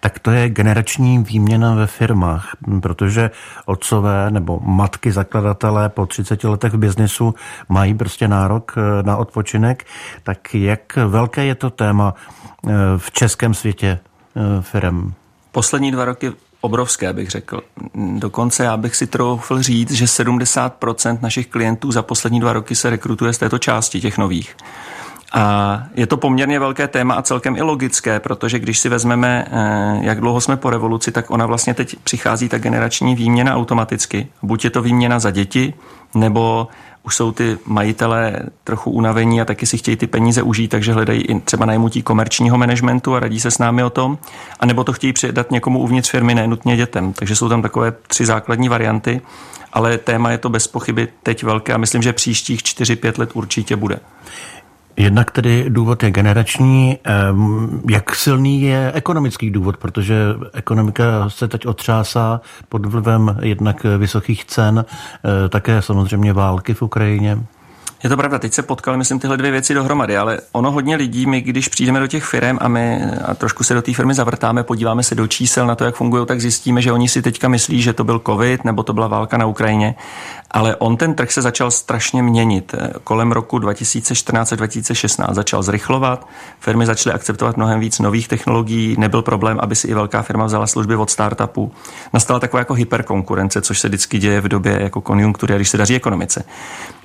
tak 0.00 0.18
to 0.18 0.30
je 0.30 0.48
generační 0.48 1.18
výměna 1.18 1.74
ve 1.74 1.86
firmách, 1.86 2.56
protože 2.82 3.30
otcové 3.66 4.30
nebo 4.30 4.60
matky 4.62 5.12
zakladatelé 5.12 5.88
po 5.88 6.06
30 6.06 6.44
letech 6.44 6.72
v 6.72 6.78
biznesu 6.78 7.34
mají 7.68 7.94
prostě 7.94 8.28
nárok 8.28 8.74
eh, 8.76 9.02
na 9.02 9.16
odpočinek. 9.16 9.86
Tak 10.22 10.54
jak 10.54 10.96
velké 10.96 11.44
je 11.44 11.54
to 11.54 11.70
téma 11.70 12.14
eh, 12.14 12.70
v 12.96 13.10
českém 13.10 13.54
světě 13.54 13.98
firm? 14.60 15.12
Poslední 15.52 15.90
dva 15.90 16.04
roky 16.04 16.32
obrovské, 16.66 17.12
bych 17.12 17.30
řekl. 17.30 17.60
Dokonce 17.94 18.64
já 18.64 18.76
bych 18.76 18.96
si 18.96 19.06
troufl 19.06 19.62
říct, 19.62 19.90
že 19.90 20.04
70% 20.04 21.18
našich 21.22 21.46
klientů 21.46 21.92
za 21.92 22.02
poslední 22.02 22.40
dva 22.40 22.52
roky 22.52 22.74
se 22.74 22.90
rekrutuje 22.90 23.32
z 23.32 23.38
této 23.38 23.58
části 23.58 24.00
těch 24.00 24.18
nových. 24.18 24.56
A 25.32 25.82
je 25.94 26.06
to 26.06 26.16
poměrně 26.16 26.58
velké 26.58 26.88
téma 26.88 27.14
a 27.14 27.22
celkem 27.22 27.56
i 27.56 27.62
logické, 27.62 28.20
protože 28.20 28.58
když 28.58 28.78
si 28.78 28.88
vezmeme, 28.88 29.46
eh, 29.50 29.98
jak 30.00 30.20
dlouho 30.20 30.40
jsme 30.40 30.56
po 30.56 30.70
revoluci, 30.70 31.12
tak 31.12 31.30
ona 31.30 31.46
vlastně 31.46 31.74
teď 31.74 31.96
přichází 32.04 32.48
ta 32.48 32.58
generační 32.58 33.14
výměna 33.14 33.56
automaticky. 33.56 34.28
Buď 34.42 34.64
je 34.64 34.70
to 34.70 34.82
výměna 34.82 35.18
za 35.18 35.30
děti, 35.30 35.74
nebo 36.14 36.68
už 37.02 37.16
jsou 37.16 37.32
ty 37.32 37.58
majitelé 37.66 38.36
trochu 38.64 38.90
unavení 38.90 39.40
a 39.40 39.44
taky 39.44 39.66
si 39.66 39.78
chtějí 39.78 39.96
ty 39.96 40.06
peníze 40.06 40.42
užít, 40.42 40.70
takže 40.70 40.92
hledají 40.92 41.22
i 41.22 41.40
třeba 41.40 41.66
najmutí 41.66 42.02
komerčního 42.02 42.58
managementu 42.58 43.14
a 43.14 43.20
radí 43.20 43.40
se 43.40 43.50
s 43.50 43.58
námi 43.58 43.84
o 43.84 43.90
tom, 43.90 44.18
a 44.60 44.66
nebo 44.66 44.84
to 44.84 44.92
chtějí 44.92 45.12
předat 45.12 45.50
někomu 45.50 45.78
uvnitř 45.78 46.10
firmy, 46.10 46.34
nenutně 46.34 46.76
dětem. 46.76 47.12
Takže 47.12 47.36
jsou 47.36 47.48
tam 47.48 47.62
takové 47.62 47.92
tři 48.06 48.26
základní 48.26 48.68
varianty, 48.68 49.20
ale 49.72 49.98
téma 49.98 50.30
je 50.30 50.38
to 50.38 50.48
bez 50.48 50.66
pochyby 50.66 51.08
teď 51.22 51.42
velké 51.42 51.74
a 51.74 51.78
myslím, 51.78 52.02
že 52.02 52.12
příštích 52.12 52.60
4-5 52.60 53.18
let 53.18 53.30
určitě 53.34 53.76
bude. 53.76 54.00
Jednak 54.96 55.30
tedy 55.30 55.64
důvod 55.68 56.02
je 56.02 56.10
generační. 56.10 56.98
Jak 57.90 58.14
silný 58.14 58.62
je 58.62 58.92
ekonomický 58.94 59.50
důvod, 59.50 59.76
protože 59.76 60.16
ekonomika 60.54 61.04
se 61.28 61.48
teď 61.48 61.66
otřásá 61.66 62.40
pod 62.68 62.86
vlivem 62.86 63.36
jednak 63.42 63.86
vysokých 63.98 64.44
cen, 64.44 64.84
eh, 64.88 65.48
také 65.48 65.82
samozřejmě 65.82 66.32
války 66.32 66.74
v 66.74 66.82
Ukrajině? 66.82 67.38
Je 68.04 68.10
to 68.10 68.16
pravda, 68.16 68.38
teď 68.38 68.52
se 68.52 68.62
potkali, 68.62 68.96
myslím, 68.96 69.18
tyhle 69.18 69.36
dvě 69.36 69.50
věci 69.50 69.74
dohromady, 69.74 70.16
ale 70.16 70.40
ono 70.52 70.70
hodně 70.70 70.96
lidí, 70.96 71.26
my 71.26 71.40
když 71.40 71.68
přijdeme 71.68 72.00
do 72.00 72.06
těch 72.06 72.24
firm 72.24 72.58
a 72.60 72.68
my 72.68 73.00
a 73.24 73.34
trošku 73.34 73.64
se 73.64 73.74
do 73.74 73.82
té 73.82 73.94
firmy 73.94 74.14
zavrtáme, 74.14 74.62
podíváme 74.62 75.02
se 75.02 75.14
do 75.14 75.26
čísel 75.26 75.66
na 75.66 75.74
to, 75.74 75.84
jak 75.84 75.94
fungují, 75.94 76.26
tak 76.26 76.40
zjistíme, 76.40 76.82
že 76.82 76.92
oni 76.92 77.08
si 77.08 77.22
teďka 77.22 77.48
myslí, 77.48 77.82
že 77.82 77.92
to 77.92 78.04
byl 78.04 78.22
covid 78.26 78.64
nebo 78.64 78.82
to 78.82 78.92
byla 78.92 79.06
válka 79.06 79.36
na 79.36 79.46
Ukrajině 79.46 79.94
ale 80.56 80.76
on 80.76 80.96
ten 80.96 81.14
trh 81.14 81.32
se 81.32 81.42
začal 81.42 81.70
strašně 81.70 82.22
měnit. 82.22 82.74
Kolem 83.04 83.32
roku 83.32 83.58
2014 83.58 84.52
a 84.52 84.56
2016 84.56 85.34
začal 85.34 85.62
zrychlovat, 85.62 86.28
firmy 86.60 86.86
začaly 86.86 87.14
akceptovat 87.14 87.56
mnohem 87.56 87.80
víc 87.80 87.98
nových 87.98 88.28
technologií, 88.28 88.96
nebyl 88.98 89.22
problém, 89.22 89.58
aby 89.60 89.76
si 89.76 89.88
i 89.88 89.94
velká 89.94 90.22
firma 90.22 90.44
vzala 90.44 90.66
služby 90.66 90.96
od 90.96 91.10
startupu. 91.10 91.72
Nastala 92.12 92.40
taková 92.40 92.58
jako 92.58 92.74
hyperkonkurence, 92.74 93.60
což 93.60 93.78
se 93.78 93.88
vždycky 93.88 94.18
děje 94.18 94.40
v 94.40 94.48
době 94.48 94.78
jako 94.82 95.00
konjunktury, 95.00 95.54
když 95.54 95.68
se 95.68 95.78
daří 95.78 95.96
ekonomice. 95.96 96.44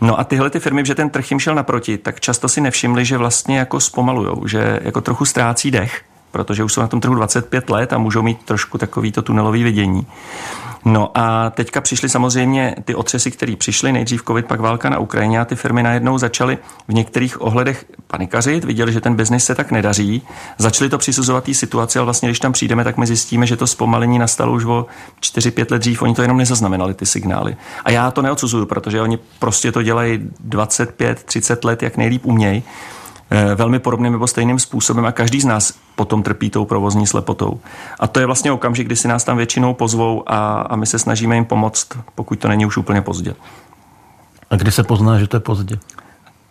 No 0.02 0.20
a 0.20 0.24
tyhle 0.24 0.50
ty 0.50 0.60
firmy, 0.60 0.86
že 0.86 0.96
ten 0.96 1.10
trh 1.10 1.32
jim 1.32 1.40
šel 1.40 1.56
naproti, 1.56 1.98
tak 1.98 2.20
často 2.20 2.50
si 2.50 2.62
nevšimli, 2.62 3.06
že 3.06 3.18
vlastně 3.18 3.60
jako 3.60 3.80
zpomalujou, 3.80 4.48
že 4.48 4.80
jako 4.84 5.02
trochu 5.02 5.26
ztrácí 5.26 5.72
dech 5.72 6.02
protože 6.32 6.64
už 6.64 6.74
jsou 6.74 6.82
na 6.82 6.88
tom 6.88 7.02
trhu 7.02 7.16
25 7.16 7.70
let 7.70 7.94
a 7.94 7.98
můžou 7.98 8.22
mít 8.22 8.46
trošku 8.46 8.78
takový 8.78 9.12
to 9.12 9.22
tunelový 9.22 9.64
vidění. 9.64 10.08
No 10.86 11.12
a 11.16 11.50
teďka 11.50 11.82
přišly 11.82 12.10
samozřejmě 12.10 12.76
ty 12.86 12.96
otřesy, 12.96 13.32
které 13.32 13.56
přišly, 13.56 13.92
nejdřív 13.92 14.24
covid, 14.28 14.46
pak 14.46 14.60
válka 14.60 14.90
na 14.90 15.00
Ukrajině 15.00 15.40
a 15.40 15.46
ty 15.46 15.56
firmy 15.56 15.84
najednou 15.84 16.18
začaly 16.18 16.58
v 16.88 16.94
některých 16.94 17.42
ohledech 17.42 17.86
panikařit, 18.08 18.64
viděli, 18.64 18.94
že 18.94 19.02
ten 19.02 19.16
biznis 19.16 19.46
se 19.46 19.56
tak 19.56 19.72
nedaří, 19.72 20.22
začali 20.58 20.90
to 20.90 20.98
přisuzovat 20.98 21.44
té 21.44 21.54
situaci, 21.54 22.00
ale 22.00 22.06
vlastně 22.06 22.30
když 22.30 22.40
tam 22.40 22.52
přijdeme, 22.52 22.84
tak 22.84 22.98
my 22.98 23.08
zjistíme, 23.08 23.48
že 23.48 23.58
to 23.58 23.68
zpomalení 23.68 24.20
nastalo 24.20 24.54
už 24.54 24.66
o 24.66 24.86
4-5 25.22 25.72
let 25.72 25.80
dřív, 25.80 26.02
oni 26.02 26.16
to 26.16 26.22
jenom 26.22 26.38
nezaznamenali, 26.38 26.94
ty 26.94 27.06
signály. 27.06 27.56
A 27.86 27.92
já 27.92 28.12
to 28.12 28.22
neodsuzuju, 28.22 28.66
protože 28.66 29.02
oni 29.02 29.20
prostě 29.40 29.72
to 29.72 29.84
dělají 29.84 30.30
25-30 30.50 31.66
let, 31.66 31.84
jak 31.84 31.98
nejlíp 31.98 32.26
umějí. 32.26 32.64
Eh, 33.34 33.56
velmi 33.56 33.80
podobným 33.80 34.14
nebo 34.14 34.28
stejným 34.28 34.60
způsobem 34.60 35.06
a 35.06 35.12
každý 35.12 35.42
z 35.42 35.46
nás 35.46 35.74
potom 35.96 36.24
trpí 36.24 36.50
tou 36.50 36.66
provozní 36.66 37.08
slepotou. 37.08 37.60
A 38.00 38.08
to 38.08 38.20
je 38.20 38.26
vlastně 38.26 38.52
okamžik, 38.52 38.88
kdy 38.88 38.96
si 38.96 39.08
nás 39.08 39.24
tam 39.24 39.38
většinou 39.38 39.74
pozvou 39.74 40.24
a, 40.28 40.62
a 40.62 40.76
my 40.76 40.86
se 40.86 41.00
snažíme 41.00 41.36
jim 41.36 41.46
pomoct, 41.46 41.88
pokud 42.16 42.40
to 42.40 42.48
není 42.48 42.66
už 42.66 42.78
úplně 42.78 43.02
pozdě. 43.02 43.36
A 44.50 44.56
kdy 44.56 44.72
se 44.72 44.84
pozná, 44.84 45.20
že 45.20 45.28
to 45.28 45.38
je 45.38 45.42
pozdě? 45.42 45.80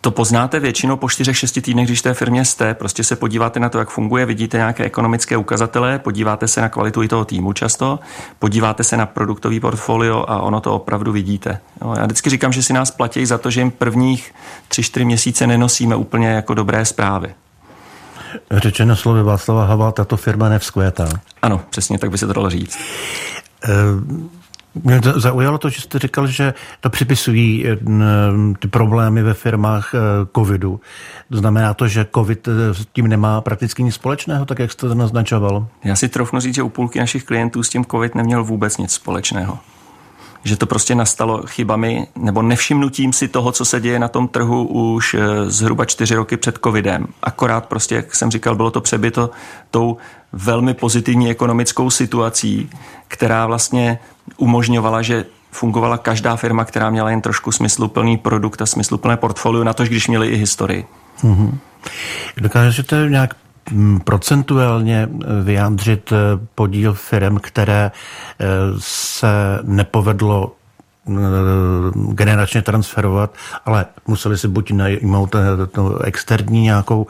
To 0.01 0.11
poznáte 0.11 0.59
většinou 0.59 0.97
po 0.97 1.07
4-6 1.07 1.61
týdnech, 1.61 1.87
když 1.87 2.01
té 2.01 2.13
firmě 2.13 2.45
jste. 2.45 2.73
Prostě 2.73 3.03
se 3.03 3.15
podíváte 3.15 3.59
na 3.59 3.69
to, 3.69 3.79
jak 3.79 3.89
funguje, 3.89 4.25
vidíte 4.25 4.57
nějaké 4.57 4.83
ekonomické 4.83 5.37
ukazatele, 5.37 5.99
podíváte 5.99 6.47
se 6.47 6.61
na 6.61 6.69
kvalitu 6.69 7.03
i 7.03 7.07
toho 7.07 7.25
týmu 7.25 7.53
často, 7.53 7.99
podíváte 8.39 8.83
se 8.83 8.97
na 8.97 9.05
produktový 9.05 9.59
portfolio 9.59 10.25
a 10.27 10.41
ono 10.41 10.61
to 10.61 10.75
opravdu 10.75 11.11
vidíte. 11.11 11.59
Jo, 11.81 11.93
já 11.97 12.05
vždycky 12.05 12.29
říkám, 12.29 12.53
že 12.53 12.63
si 12.63 12.73
nás 12.73 12.91
platí 12.91 13.25
za 13.25 13.37
to, 13.37 13.51
že 13.51 13.61
jim 13.61 13.71
prvních 13.71 14.33
3-4 14.69 15.05
měsíce 15.05 15.47
nenosíme 15.47 15.95
úplně 15.95 16.27
jako 16.27 16.53
dobré 16.53 16.85
zprávy. 16.85 17.33
Řečeno 18.51 18.95
slovy 18.95 19.23
Václava 19.23 19.65
Havla, 19.65 19.91
tato 19.91 20.17
firma 20.17 20.49
nevzkvétá. 20.49 21.09
Ano, 21.41 21.61
přesně 21.69 21.99
tak 21.99 22.11
by 22.11 22.17
se 22.17 22.27
to 22.27 22.33
dalo 22.33 22.49
říct. 22.49 22.79
E- 23.63 24.40
mě 24.75 25.01
zaujalo 25.15 25.57
to, 25.57 25.69
že 25.69 25.81
jste 25.81 25.99
říkal, 25.99 26.27
že 26.27 26.53
to 26.79 26.89
připisují 26.89 27.67
eh, 27.67 27.77
ty 28.59 28.67
problémy 28.67 29.23
ve 29.23 29.33
firmách 29.33 29.91
eh, 29.95 29.99
covidu. 30.35 30.79
Znamená 31.31 31.73
to, 31.73 31.87
že 31.87 32.05
covid 32.15 32.47
eh, 32.47 32.73
s 32.73 32.85
tím 32.93 33.07
nemá 33.07 33.41
prakticky 33.41 33.83
nic 33.83 33.95
společného, 33.95 34.45
tak 34.45 34.59
jak 34.59 34.71
jste 34.71 34.87
to 34.87 34.95
naznačoval? 34.95 35.67
Já 35.83 35.95
si 35.95 36.09
trofnu 36.09 36.39
říct, 36.39 36.55
že 36.55 36.63
u 36.63 36.69
půlky 36.69 36.99
našich 36.99 37.23
klientů 37.23 37.63
s 37.63 37.69
tím 37.69 37.85
covid 37.85 38.15
neměl 38.15 38.43
vůbec 38.43 38.77
nic 38.77 38.91
společného 38.91 39.59
že 40.43 40.57
to 40.57 40.65
prostě 40.65 40.95
nastalo 40.95 41.43
chybami 41.47 42.07
nebo 42.15 42.41
nevšimnutím 42.41 43.13
si 43.13 43.27
toho, 43.27 43.51
co 43.51 43.65
se 43.65 43.79
děje 43.79 43.99
na 43.99 44.07
tom 44.07 44.27
trhu 44.27 44.67
už 44.67 45.15
zhruba 45.47 45.85
čtyři 45.85 46.15
roky 46.15 46.37
před 46.37 46.59
covidem. 46.63 47.07
Akorát 47.23 47.65
prostě, 47.65 47.95
jak 47.95 48.15
jsem 48.15 48.31
říkal, 48.31 48.55
bylo 48.55 48.71
to 48.71 48.81
přebyto 48.81 49.29
tou 49.71 49.97
velmi 50.33 50.73
pozitivní 50.73 51.29
ekonomickou 51.29 51.89
situací, 51.89 52.69
která 53.07 53.45
vlastně 53.45 53.99
umožňovala, 54.37 55.01
že 55.01 55.25
fungovala 55.51 55.97
každá 55.97 56.35
firma, 56.35 56.65
která 56.65 56.89
měla 56.89 57.09
jen 57.09 57.21
trošku 57.21 57.51
smysluplný 57.51 58.17
produkt 58.17 58.61
a 58.61 58.65
smysluplné 58.65 59.17
portfolio, 59.17 59.63
na 59.63 59.73
to, 59.73 59.83
když 59.83 60.07
měli 60.07 60.27
i 60.27 60.35
historii. 60.35 60.85
Mm-hmm. 61.23 61.57
Dokážete 62.37 63.05
nějak 63.09 63.33
mm, 63.71 63.99
procentuálně 63.99 65.09
vyjádřit 65.43 66.13
podíl 66.55 66.93
firm, 66.93 67.37
které 67.37 67.91
se 68.79 69.59
nepovedlo 69.63 70.55
generačně 72.11 72.61
transferovat, 72.61 73.35
ale 73.65 73.85
museli 74.07 74.37
si 74.37 74.47
buď 74.47 74.71
najmout 74.71 75.35
externí 76.03 76.61
nějakou 76.61 77.07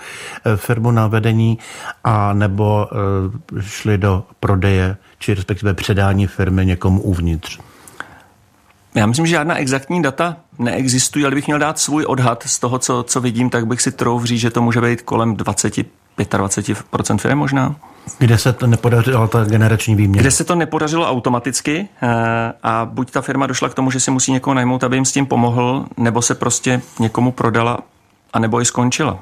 firmu 0.56 0.92
na 0.92 1.08
vedení, 1.08 1.60
a 2.04 2.34
nebo 2.34 2.88
šli 3.60 3.98
do 3.98 4.24
prodeje 4.40 4.98
či 5.20 5.34
respektive 5.34 5.74
předání 5.74 6.28
firmy 6.28 6.66
někomu 6.66 7.02
uvnitř? 7.02 7.60
Já 8.96 9.06
myslím, 9.06 9.26
že 9.26 9.32
žádná 9.32 9.58
exaktní 9.58 10.02
data 10.02 10.36
neexistují, 10.60 11.26
ale 11.26 11.36
bych 11.36 11.48
měl 11.48 11.60
dát 11.60 11.80
svůj 11.80 12.06
odhad 12.08 12.44
z 12.44 12.60
toho, 12.60 12.80
co, 12.80 13.04
co 13.04 13.22
vidím, 13.22 13.50
tak 13.50 13.68
bych 13.68 13.82
si 13.82 13.92
trouf 13.92 14.24
říct, 14.24 14.40
že 14.40 14.50
to 14.50 14.62
může 14.62 14.82
být 14.82 15.02
kolem 15.02 15.36
20 15.36 15.74
25% 16.18 17.18
firm 17.18 17.38
možná. 17.38 17.76
Kde 18.20 18.38
se 18.38 18.54
to 18.54 18.68
nepodařilo, 18.68 19.28
ta 19.28 19.44
generační 19.44 19.96
výměna? 19.96 20.22
Kde 20.22 20.32
se 20.32 20.44
to 20.44 20.56
nepodařilo 20.56 21.10
automaticky 21.10 21.88
eh, 22.02 22.54
a 22.64 22.86
buď 22.86 23.12
ta 23.12 23.22
firma 23.22 23.48
došla 23.48 23.70
k 23.70 23.74
tomu, 23.74 23.92
že 23.92 24.00
si 24.00 24.12
musí 24.12 24.32
někoho 24.32 24.54
najmout, 24.54 24.84
aby 24.84 24.98
jim 24.98 25.06
s 25.06 25.12
tím 25.12 25.26
pomohl, 25.26 25.86
nebo 25.98 26.22
se 26.22 26.36
prostě 26.36 26.82
někomu 27.00 27.32
prodala, 27.32 27.80
a 28.34 28.40
nebo 28.40 28.62
i 28.62 28.66
skončila. 28.66 29.20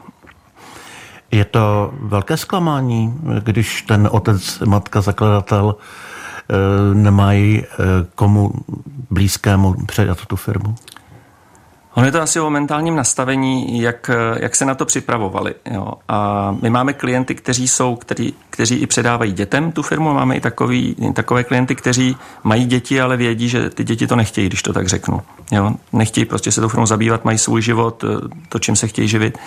Je 1.31 1.45
to 1.45 1.93
velké 2.01 2.37
zklamání, 2.37 3.13
když 3.43 3.81
ten 3.81 4.09
otec, 4.11 4.59
matka, 4.59 5.01
zakladatel 5.01 5.75
eh, 5.75 6.95
nemají 6.95 7.63
eh, 7.63 7.75
komu 8.15 8.51
blízkému 9.09 9.75
předat 9.85 10.25
tu 10.25 10.35
firmu? 10.35 10.75
Ono 11.93 12.05
je 12.05 12.11
to 12.11 12.21
asi 12.21 12.39
o 12.39 12.49
mentálním 12.49 12.95
nastavení, 12.95 13.81
jak, 13.81 14.11
jak 14.39 14.55
se 14.55 14.65
na 14.65 14.75
to 14.75 14.85
připravovali. 14.85 15.55
Jo. 15.71 15.93
A 16.07 16.51
my 16.61 16.69
máme 16.69 16.93
klienty, 16.93 17.35
kteří 17.35 17.67
jsou, 17.67 17.95
který, 17.95 18.33
kteří 18.49 18.75
i 18.75 18.87
předávají 18.87 19.33
dětem 19.33 19.71
tu 19.71 19.83
firmu, 19.83 20.13
máme 20.13 20.35
i 20.35 20.41
takový, 20.41 20.95
takové 21.13 21.43
klienty, 21.43 21.75
kteří 21.75 22.17
mají 22.43 22.65
děti, 22.65 23.01
ale 23.01 23.17
vědí, 23.17 23.49
že 23.49 23.69
ty 23.69 23.83
děti 23.83 24.07
to 24.07 24.15
nechtějí, 24.15 24.47
když 24.47 24.61
to 24.63 24.73
tak 24.73 24.87
řeknu. 24.87 25.21
Jo. 25.51 25.71
Nechtějí 25.93 26.25
prostě 26.25 26.51
se 26.51 26.61
tou 26.61 26.67
firmou 26.67 26.85
zabývat, 26.85 27.25
mají 27.25 27.37
svůj 27.37 27.61
život, 27.61 28.03
to, 28.49 28.59
čím 28.59 28.75
se 28.75 28.87
chtějí 28.87 29.07
živit. 29.07 29.37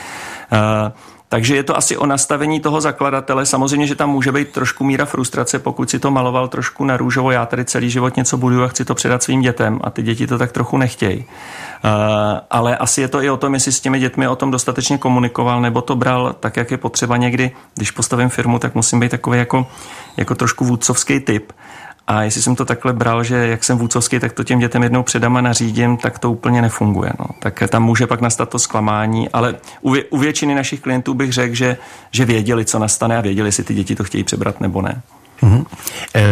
Takže 1.33 1.57
je 1.57 1.62
to 1.62 1.77
asi 1.77 1.97
o 1.97 2.07
nastavení 2.07 2.61
toho 2.61 2.81
zakladatele. 2.81 3.47
Samozřejmě, 3.47 3.87
že 3.87 3.95
tam 3.95 4.11
může 4.11 4.33
být 4.33 4.53
trošku 4.53 4.85
míra 4.85 5.05
frustrace, 5.05 5.59
pokud 5.59 5.91
si 5.91 5.99
to 5.99 6.11
maloval 6.11 6.49
trošku 6.49 6.85
na 6.85 6.97
růžovo. 6.97 7.31
Já 7.31 7.47
tady 7.47 7.65
celý 7.65 7.91
život 7.91 8.17
něco 8.17 8.37
budu 8.37 8.62
a 8.65 8.69
chci 8.69 8.85
to 8.85 8.95
předat 8.95 9.23
svým 9.23 9.41
dětem 9.41 9.81
a 9.85 9.91
ty 9.91 10.03
děti 10.03 10.27
to 10.27 10.39
tak 10.39 10.53
trochu 10.53 10.77
nechtějí. 10.77 11.19
Uh, 11.19 11.25
ale 12.51 12.77
asi 12.77 13.01
je 13.01 13.09
to 13.09 13.23
i 13.23 13.31
o 13.31 13.37
tom, 13.37 13.55
jestli 13.55 13.73
s 13.73 13.81
těmi 13.81 14.01
dětmi 14.01 14.29
o 14.29 14.37
tom 14.37 14.51
dostatečně 14.51 14.99
komunikoval 14.99 15.61
nebo 15.61 15.81
to 15.83 15.97
bral 15.97 16.35
tak, 16.41 16.57
jak 16.57 16.71
je 16.71 16.77
potřeba 16.77 17.17
někdy. 17.17 17.51
Když 17.75 17.91
postavím 17.91 18.29
firmu, 18.29 18.59
tak 18.59 18.75
musím 18.75 19.01
být 19.01 19.11
takový 19.11 19.39
jako, 19.39 19.67
jako 20.17 20.35
trošku 20.35 20.65
vůdcovský 20.65 21.21
typ. 21.21 21.53
A 22.12 22.23
jestli 22.23 22.42
jsem 22.42 22.57
to 22.57 22.64
takhle 22.64 22.92
bral, 22.92 23.25
že 23.25 23.37
jak 23.37 23.64
jsem 23.64 23.78
vůcovský, 23.78 24.19
tak 24.19 24.33
to 24.33 24.45
těm 24.45 24.59
dětem 24.59 24.83
jednou 24.83 25.02
předám 25.02 25.37
a 25.37 25.40
nařídím, 25.40 25.97
tak 25.97 26.19
to 26.19 26.33
úplně 26.33 26.62
nefunguje. 26.62 27.12
No. 27.19 27.26
Tak 27.38 27.62
tam 27.69 27.83
může 27.85 28.07
pak 28.07 28.21
nastat 28.21 28.49
to 28.49 28.59
zklamání, 28.59 29.28
ale 29.28 29.54
u, 29.81 29.90
vě, 29.90 30.04
u 30.04 30.19
většiny 30.19 30.54
našich 30.54 30.81
klientů 30.81 31.14
bych 31.14 31.33
řekl, 31.33 31.54
že, 31.54 31.76
že 32.11 32.25
věděli, 32.25 32.64
co 32.64 32.78
nastane 32.78 33.19
a 33.19 33.21
věděli, 33.21 33.49
jestli 33.49 33.64
ty 33.64 33.75
děti 33.75 33.97
to 33.97 34.04
chtějí 34.04 34.25
přebrat 34.25 34.61
nebo 34.61 34.83
ne. 34.83 35.02
Mm-hmm. 35.42 35.64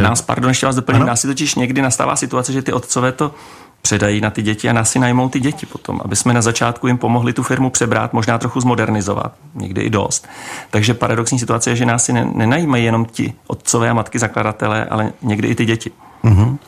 Nás, 0.02 0.22
pardon, 0.22 0.50
ještě 0.50 0.66
vás 0.66 0.76
doplním, 0.76 1.06
nás 1.06 1.20
si 1.20 1.26
totiž 1.26 1.54
někdy 1.54 1.82
nastává 1.82 2.16
situace, 2.16 2.52
že 2.52 2.62
ty 2.62 2.72
otcové 2.72 3.12
to 3.12 3.34
předají 3.82 4.20
na 4.20 4.30
ty 4.30 4.42
děti 4.42 4.68
a 4.68 4.72
nás 4.72 4.90
si 4.90 4.98
najmou 4.98 5.28
ty 5.28 5.40
děti 5.40 5.66
potom, 5.66 6.00
aby 6.04 6.16
jsme 6.16 6.34
na 6.34 6.42
začátku 6.42 6.86
jim 6.86 6.98
pomohli 6.98 7.32
tu 7.32 7.42
firmu 7.42 7.70
přebrát, 7.70 8.12
možná 8.12 8.38
trochu 8.38 8.60
zmodernizovat, 8.60 9.32
někdy 9.54 9.80
i 9.80 9.90
dost. 9.90 10.28
Takže 10.70 10.94
paradoxní 10.94 11.38
situace 11.38 11.70
je, 11.70 11.76
že 11.76 11.86
nás 11.86 12.04
si 12.04 12.12
nenajímají 12.12 12.84
jenom 12.84 13.04
ti 13.04 13.34
otcové 13.46 13.90
a 13.90 13.94
matky 13.94 14.18
zakladatelé, 14.18 14.84
ale 14.84 15.12
někdy 15.22 15.48
i 15.48 15.54
ty 15.54 15.64
děti. 15.64 15.90
Mm-hmm. 16.24 16.58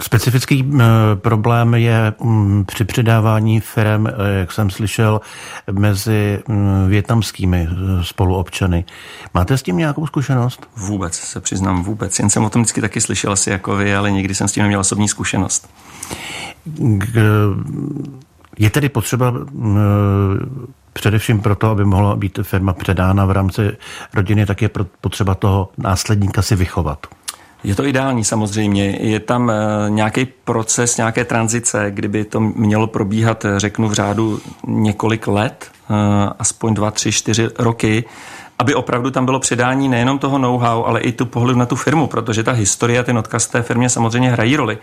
Specifický 0.00 0.72
problém 1.14 1.74
je 1.74 2.12
mm, 2.20 2.64
při 2.64 2.84
předávání 2.84 3.60
firm, 3.60 4.06
e, 4.06 4.12
jak 4.38 4.52
jsem 4.52 4.70
slyšel, 4.70 5.20
mezi 5.70 6.42
mm, 6.48 6.88
větnamskými 6.88 7.68
e, 7.70 8.04
spoluobčany. 8.04 8.84
Máte 9.34 9.58
s 9.58 9.62
tím 9.62 9.76
nějakou 9.76 10.06
zkušenost? 10.06 10.68
Vůbec, 10.76 11.14
se 11.14 11.40
přiznám 11.40 11.82
vůbec. 11.82 12.18
Jen 12.18 12.30
jsem 12.30 12.44
o 12.44 12.50
tom 12.50 12.62
vždycky 12.62 12.80
taky 12.80 13.00
slyšel 13.00 13.32
asi 13.32 13.50
jako 13.50 13.76
vy, 13.76 13.94
ale 13.94 14.10
nikdy 14.10 14.34
jsem 14.34 14.48
s 14.48 14.52
tím 14.52 14.62
neměl 14.62 14.80
osobní 14.80 15.08
zkušenost. 15.08 15.70
Je 18.58 18.70
tedy 18.70 18.88
potřeba 18.88 19.34
především 20.92 21.40
proto, 21.40 21.70
aby 21.70 21.84
mohla 21.84 22.16
být 22.16 22.38
firma 22.42 22.72
předána 22.72 23.24
v 23.24 23.30
rámci 23.30 23.76
rodiny, 24.14 24.46
tak 24.46 24.62
je 24.62 24.70
potřeba 25.00 25.34
toho 25.34 25.68
následníka 25.78 26.42
si 26.42 26.56
vychovat. 26.56 27.06
Je 27.64 27.74
to 27.74 27.84
ideální 27.84 28.24
samozřejmě. 28.24 28.96
Je 29.00 29.20
tam 29.20 29.50
eh, 29.50 29.54
nějaký 29.90 30.24
proces, 30.24 30.96
nějaké 30.96 31.24
tranzice, 31.24 31.86
kdyby 31.90 32.24
to 32.24 32.40
mělo 32.40 32.86
probíhat, 32.86 33.44
eh, 33.44 33.60
řeknu, 33.60 33.88
v 33.88 33.92
řádu 33.92 34.40
několik 34.66 35.26
let, 35.26 35.70
eh, 35.90 35.94
aspoň 36.38 36.74
dva, 36.74 36.90
tři, 36.90 37.12
čtyři 37.12 37.48
roky, 37.58 38.04
aby 38.58 38.74
opravdu 38.74 39.10
tam 39.10 39.24
bylo 39.24 39.40
předání 39.40 39.88
nejenom 39.88 40.18
toho 40.18 40.38
know-how, 40.38 40.84
ale 40.84 41.00
i 41.00 41.12
tu 41.12 41.26
pohled 41.26 41.56
na 41.56 41.66
tu 41.66 41.76
firmu, 41.76 42.06
protože 42.06 42.42
ta 42.42 42.52
historie 42.52 43.00
a 43.00 43.02
ten 43.02 43.18
odkaz 43.18 43.46
té 43.46 43.62
firmě 43.62 43.88
samozřejmě 43.88 44.30
hrají 44.30 44.56
roli. 44.56 44.78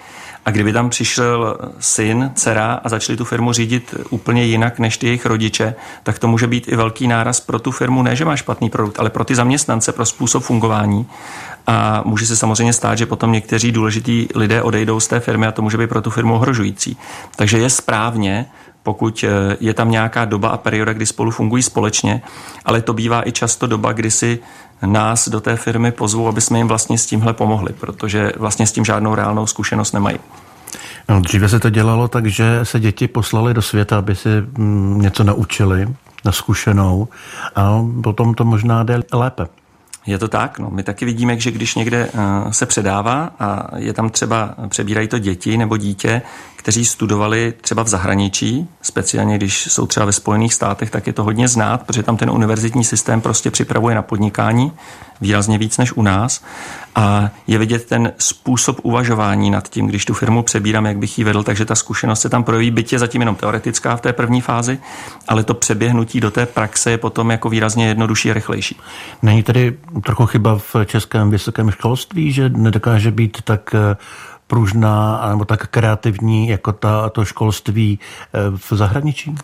A 0.46 0.52
kdyby 0.52 0.74
tam 0.74 0.89
přišel 0.89 1.58
syn, 1.80 2.32
dcera 2.36 2.80
a 2.84 2.89
začali 2.89 3.18
tu 3.18 3.26
firmu 3.26 3.54
řídit 3.54 3.96
úplně 4.10 4.44
jinak 4.44 4.80
než 4.80 4.98
ty 4.98 5.06
jejich 5.06 5.26
rodiče, 5.26 5.76
tak 6.04 6.20
to 6.20 6.28
může 6.28 6.48
být 6.48 6.68
i 6.68 6.76
velký 6.76 7.08
náraz 7.08 7.39
pro 7.39 7.60
tu 7.60 7.72
firmu, 7.72 8.04
ne 8.04 8.15
že 8.15 8.26
má 8.26 8.36
špatný 8.36 8.70
produkt, 8.70 9.00
ale 9.00 9.10
pro 9.10 9.24
ty 9.24 9.36
zaměstnance, 9.36 9.92
pro 9.92 10.06
způsob 10.06 10.44
fungování. 10.44 11.08
A 11.69 12.01
může 12.05 12.25
se 12.25 12.36
samozřejmě 12.36 12.73
stát, 12.73 12.97
že 12.97 13.05
potom 13.05 13.32
někteří 13.32 13.71
důležití 13.71 14.27
lidé 14.36 14.62
odejdou 14.62 14.99
z 14.99 15.08
té 15.08 15.19
firmy 15.19 15.47
a 15.47 15.51
to 15.51 15.62
může 15.62 15.77
být 15.77 15.89
pro 15.89 16.01
tu 16.01 16.10
firmu 16.10 16.36
ohrožující. 16.36 16.97
Takže 17.36 17.58
je 17.58 17.69
správně, 17.69 18.45
pokud 18.84 19.25
eh, 19.27 19.58
je 19.60 19.73
tam 19.73 19.91
nějaká 19.91 20.25
doba 20.25 20.49
a 20.49 20.58
perioda, 20.58 20.93
kdy 20.93 21.05
spolu 21.05 21.32
fungují 21.32 21.63
společně, 21.63 22.21
ale 22.65 22.82
to 22.82 22.93
bývá 22.93 23.27
i 23.27 23.32
často 23.32 23.67
doba, 23.67 23.91
kdy 23.91 24.12
si 24.12 24.39
nás 24.86 25.29
do 25.29 25.41
té 25.41 25.55
firmy 25.55 25.91
pozvou, 25.91 26.27
aby 26.27 26.41
jsme 26.41 26.58
jim 26.58 26.67
vlastně 26.67 26.97
s 26.97 27.05
tímhle 27.05 27.34
pomohli, 27.34 27.73
protože 27.73 28.32
vlastně 28.38 28.67
s 28.67 28.71
tím 28.71 28.86
žádnou 28.86 29.15
reálnou 29.15 29.47
zkušenost 29.47 29.91
nemají. 29.91 30.19
No, 31.10 31.21
dříve 31.21 31.49
se 31.49 31.60
to 31.60 31.69
dělalo 31.69 32.08
tak, 32.08 32.25
že 32.25 32.60
se 32.63 32.79
děti 32.79 33.08
poslali 33.08 33.53
do 33.53 33.62
světa, 33.62 33.97
aby 33.97 34.15
si 34.15 34.29
mm, 34.58 35.01
něco 35.01 35.23
naučili 35.23 35.88
na 36.25 36.32
zkušenou 36.32 37.08
a 37.55 37.86
potom 38.03 38.34
to 38.34 38.45
možná 38.45 38.84
jde 38.84 39.01
lépe. 39.13 39.47
Je 40.05 40.17
to 40.17 40.27
tak, 40.27 40.59
no. 40.59 40.69
My 40.69 40.83
taky 40.83 41.05
vidíme, 41.05 41.39
že 41.39 41.51
když 41.51 41.75
někde 41.75 42.09
eh, 42.13 42.53
se 42.53 42.65
předává 42.65 43.31
a 43.39 43.77
je 43.77 43.93
tam 43.93 44.09
třeba, 44.09 44.55
přebírají 44.67 45.07
to 45.07 45.19
děti 45.19 45.57
nebo 45.57 45.77
dítě, 45.77 46.21
kteří 46.60 46.86
studovali 46.86 47.54
třeba 47.62 47.84
v 47.84 47.88
zahraničí, 47.88 48.67
speciálně 48.82 49.38
když 49.38 49.63
jsou 49.63 49.88
třeba 49.88 50.06
ve 50.06 50.12
Spojených 50.12 50.54
státech, 50.54 50.89
tak 50.89 51.08
je 51.08 51.13
to 51.13 51.24
hodně 51.24 51.48
znát, 51.48 51.84
protože 51.84 52.04
tam 52.04 52.17
ten 52.17 52.30
univerzitní 52.30 52.84
systém 52.84 53.22
prostě 53.22 53.52
připravuje 53.52 53.95
na 53.95 54.02
podnikání 54.02 54.72
výrazně 55.22 55.58
víc 55.58 55.78
než 55.78 55.91
u 55.91 56.02
nás. 56.02 56.43
A 56.95 57.30
je 57.48 57.58
vidět 57.58 57.86
ten 57.86 58.13
způsob 58.17 58.80
uvažování 58.84 59.52
nad 59.52 59.67
tím, 59.69 59.88
když 59.88 60.06
tu 60.06 60.13
firmu 60.13 60.43
přebírám, 60.43 60.86
jak 60.86 60.98
bych 60.98 61.17
ji 61.17 61.24
vedl, 61.24 61.43
takže 61.43 61.65
ta 61.65 61.76
zkušenost 61.76 62.22
se 62.22 62.30
tam 62.30 62.43
projeví, 62.43 62.72
byť 62.72 62.93
je 62.93 63.00
zatím 63.00 63.22
jenom 63.22 63.36
teoretická 63.36 63.95
v 63.95 64.02
té 64.02 64.13
první 64.13 64.41
fázi, 64.41 64.80
ale 65.28 65.43
to 65.43 65.54
přeběhnutí 65.54 66.19
do 66.19 66.32
té 66.32 66.45
praxe 66.45 66.91
je 66.91 66.98
potom 66.98 67.32
jako 67.32 67.50
výrazně 67.50 67.88
jednodušší 67.88 68.32
a 68.32 68.34
rychlejší. 68.34 68.80
Není 69.22 69.43
tedy 69.43 69.78
trochu 70.04 70.26
chyba 70.26 70.58
v 70.58 70.76
českém 70.86 71.30
vysokém 71.30 71.72
školství, 71.72 72.32
že 72.32 72.50
nedokáže 72.50 73.12
být 73.12 73.38
tak 73.43 73.76
eh, 73.76 73.98
pružná 74.49 75.21
nebo 75.29 75.45
tak 75.45 75.67
kreativní 75.67 76.49
jako 76.49 76.71
ta, 76.71 77.09
to 77.09 77.25
školství 77.25 77.99
eh, 77.99 78.39
v 78.57 78.77
zahraničí? 78.77 79.35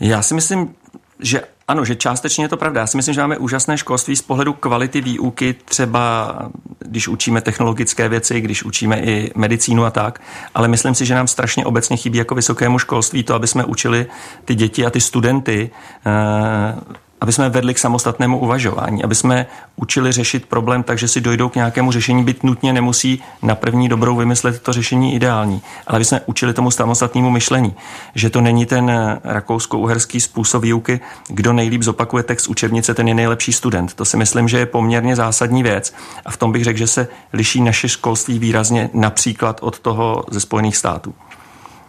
Já 0.00 0.22
si 0.22 0.34
myslím, 0.34 0.74
že 1.20 1.42
ano, 1.68 1.84
že 1.84 1.96
částečně 1.96 2.44
je 2.44 2.48
to 2.48 2.56
pravda. 2.56 2.80
Já 2.80 2.86
si 2.86 2.96
myslím, 2.96 3.14
že 3.14 3.20
máme 3.20 3.38
úžasné 3.38 3.78
školství 3.78 4.16
z 4.16 4.22
pohledu 4.22 4.52
kvality 4.52 5.00
výuky, 5.00 5.54
třeba 5.64 6.34
když 6.78 7.08
učíme 7.08 7.40
technologické 7.40 8.08
věci, 8.08 8.40
když 8.40 8.64
učíme 8.64 9.00
i 9.00 9.32
medicínu 9.34 9.84
a 9.84 9.90
tak, 9.90 10.20
ale 10.54 10.68
myslím 10.68 10.94
si, 10.94 11.06
že 11.06 11.14
nám 11.14 11.28
strašně 11.28 11.64
obecně 11.64 11.96
chybí 11.96 12.18
jako 12.18 12.34
vysokému 12.34 12.78
školství 12.78 13.22
to, 13.22 13.34
aby 13.34 13.46
jsme 13.46 13.64
učili 13.64 14.06
ty 14.44 14.54
děti 14.54 14.86
a 14.86 14.90
ty 14.90 15.00
studenty 15.00 15.70
eh, 16.06 17.00
aby 17.20 17.32
jsme 17.32 17.50
vedli 17.50 17.74
k 17.74 17.78
samostatnému 17.78 18.38
uvažování, 18.38 19.04
aby 19.04 19.14
jsme 19.14 19.46
učili 19.76 20.12
řešit 20.12 20.46
problém 20.46 20.82
tak, 20.82 20.98
že 20.98 21.08
si 21.08 21.20
dojdou 21.20 21.48
k 21.48 21.54
nějakému 21.54 21.92
řešení, 21.92 22.24
byť 22.24 22.42
nutně 22.42 22.72
nemusí 22.72 23.22
na 23.42 23.54
první 23.54 23.88
dobrou 23.88 24.16
vymyslet 24.16 24.62
to 24.62 24.72
řešení 24.72 25.14
ideální, 25.14 25.62
ale 25.86 25.96
aby 25.96 26.04
jsme 26.04 26.20
učili 26.26 26.54
tomu 26.54 26.70
samostatnému 26.70 27.30
myšlení, 27.30 27.74
že 28.14 28.30
to 28.30 28.40
není 28.40 28.66
ten 28.66 28.90
rakousko-uherský 29.24 30.20
způsob 30.20 30.62
výuky, 30.62 31.00
kdo 31.28 31.52
nejlíp 31.52 31.82
zopakuje 31.82 32.22
text 32.22 32.48
učebnice, 32.48 32.94
ten 32.94 33.08
je 33.08 33.14
nejlepší 33.14 33.52
student. 33.52 33.94
To 33.94 34.04
si 34.04 34.16
myslím, 34.16 34.48
že 34.48 34.58
je 34.58 34.66
poměrně 34.66 35.16
zásadní 35.16 35.62
věc 35.62 35.94
a 36.24 36.30
v 36.30 36.36
tom 36.36 36.52
bych 36.52 36.64
řekl, 36.64 36.78
že 36.78 36.86
se 36.86 37.08
liší 37.32 37.60
naše 37.60 37.88
školství 37.88 38.38
výrazně 38.38 38.90
například 38.94 39.58
od 39.62 39.78
toho 39.78 40.24
ze 40.30 40.40
Spojených 40.40 40.76
států. 40.76 41.14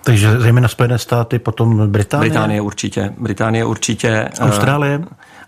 Takže 0.04 0.40
zejména 0.40 0.68
Spojené 0.68 0.98
státy, 0.98 1.40
potom 1.40 1.92
Británie? 1.92 2.30
Británie 2.30 2.62
určitě. 2.62 3.14
Británie 3.18 3.66
určitě. 3.66 4.30
Austrálie? 4.40 5.02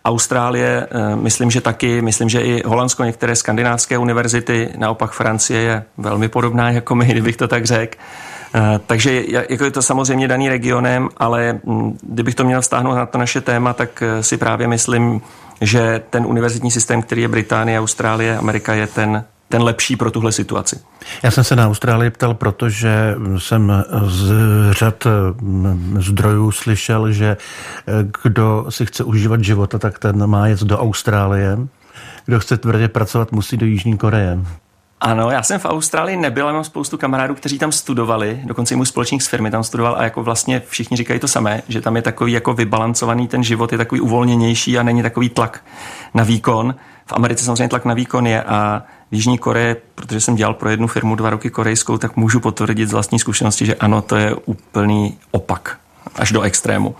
Austrálie, 0.05 0.87
myslím, 1.15 1.51
že 1.51 1.61
taky, 1.61 2.01
myslím, 2.01 2.29
že 2.29 2.41
i 2.41 2.67
Holandsko, 2.67 3.03
některé 3.03 3.35
skandinávské 3.35 3.97
univerzity, 3.97 4.69
naopak 4.77 5.11
Francie 5.11 5.61
je 5.61 5.83
velmi 5.97 6.27
podobná 6.27 6.71
jako 6.71 6.95
my, 6.95 7.05
kdybych 7.11 7.37
to 7.37 7.47
tak 7.47 7.65
řekl. 7.65 7.97
Eh, 8.55 8.79
takže 8.85 9.23
jako 9.49 9.63
je 9.63 9.71
to 9.71 9.81
samozřejmě 9.81 10.27
daný 10.27 10.49
regionem, 10.49 11.09
ale 11.17 11.59
hm, 11.65 11.97
kdybych 12.01 12.35
to 12.35 12.43
měl 12.43 12.61
vztáhnout 12.61 12.95
na 12.95 13.05
to 13.05 13.17
naše 13.17 13.41
téma, 13.41 13.73
tak 13.73 14.03
eh, 14.03 14.23
si 14.23 14.37
právě 14.37 14.67
myslím, 14.67 15.21
že 15.61 16.01
ten 16.09 16.25
univerzitní 16.25 16.71
systém, 16.71 17.01
který 17.01 17.21
je 17.21 17.27
Británie, 17.27 17.79
Austrálie, 17.79 18.37
Amerika, 18.37 18.73
je 18.73 18.87
ten, 18.87 19.23
ten 19.53 19.63
lepší 19.63 19.95
pro 19.95 20.11
tuhle 20.11 20.31
situaci. 20.31 20.79
Já 21.23 21.31
jsem 21.31 21.43
se 21.43 21.55
na 21.55 21.67
Austrálii 21.67 22.09
ptal, 22.09 22.33
protože 22.33 23.15
jsem 23.37 23.83
z 24.05 24.31
řad 24.71 25.07
hm, 25.41 25.97
zdrojů 26.01 26.51
slyšel, 26.51 27.11
že 27.11 27.37
eh, 27.87 27.91
kdo 28.23 28.65
si 28.69 28.85
chce 28.85 29.03
užívat 29.03 29.43
života, 29.43 29.79
tak 29.79 29.99
ten 29.99 30.27
má 30.27 30.47
jet 30.47 30.59
do 30.59 30.79
Austrálie. 30.79 31.57
Kdo 32.25 32.39
chce 32.39 32.57
tvrdě 32.57 32.87
pracovat, 32.87 33.31
musí 33.31 33.57
do 33.57 33.65
Jižní 33.65 33.97
Koreje. 33.97 34.39
Ano, 35.01 35.29
já 35.31 35.43
jsem 35.43 35.59
v 35.59 35.65
Austrálii 35.65 36.17
nebyl, 36.17 36.53
mám 36.53 36.63
spoustu 36.63 36.97
kamarádů, 36.97 37.35
kteří 37.35 37.59
tam 37.59 37.71
studovali, 37.71 38.39
dokonce 38.43 38.73
i 38.73 38.77
můj 38.77 38.85
společník 38.85 39.21
z 39.21 39.27
firmy 39.27 39.51
tam 39.51 39.63
studoval 39.63 39.95
a 39.97 40.03
jako 40.03 40.23
vlastně 40.23 40.61
všichni 40.67 40.97
říkají 40.97 41.19
to 41.19 41.27
samé, 41.27 41.61
že 41.67 41.81
tam 41.81 41.95
je 41.95 42.01
takový 42.01 42.31
jako 42.31 42.53
vybalancovaný 42.53 43.27
ten 43.27 43.43
život, 43.43 43.71
je 43.71 43.77
takový 43.77 44.01
uvolněnější 44.01 44.77
a 44.77 44.83
není 44.83 45.01
takový 45.01 45.29
tlak 45.29 45.63
na 46.13 46.23
výkon. 46.23 46.75
V 47.05 47.13
Americe 47.13 47.45
samozřejmě 47.45 47.69
tlak 47.69 47.85
na 47.85 47.93
výkon 47.93 48.27
je 48.27 48.43
a 48.43 48.83
Jižní 49.13 49.37
Koreji, 49.37 49.75
protože 49.95 50.21
jsem 50.21 50.35
dělal 50.35 50.53
pro 50.53 50.69
jednu 50.69 50.87
firmu 50.87 51.15
dva 51.15 51.29
roky 51.29 51.49
korejskou, 51.49 51.97
tak 51.97 52.15
můžu 52.15 52.39
potvrdit 52.39 52.89
z 52.89 52.93
vlastní 52.93 53.19
zkušenosti, 53.19 53.65
že 53.65 53.75
ano, 53.75 54.01
to 54.01 54.15
je 54.15 54.35
úplný 54.35 55.17
opak, 55.31 55.77
až 56.15 56.31
do 56.31 56.41
extrému. 56.41 56.95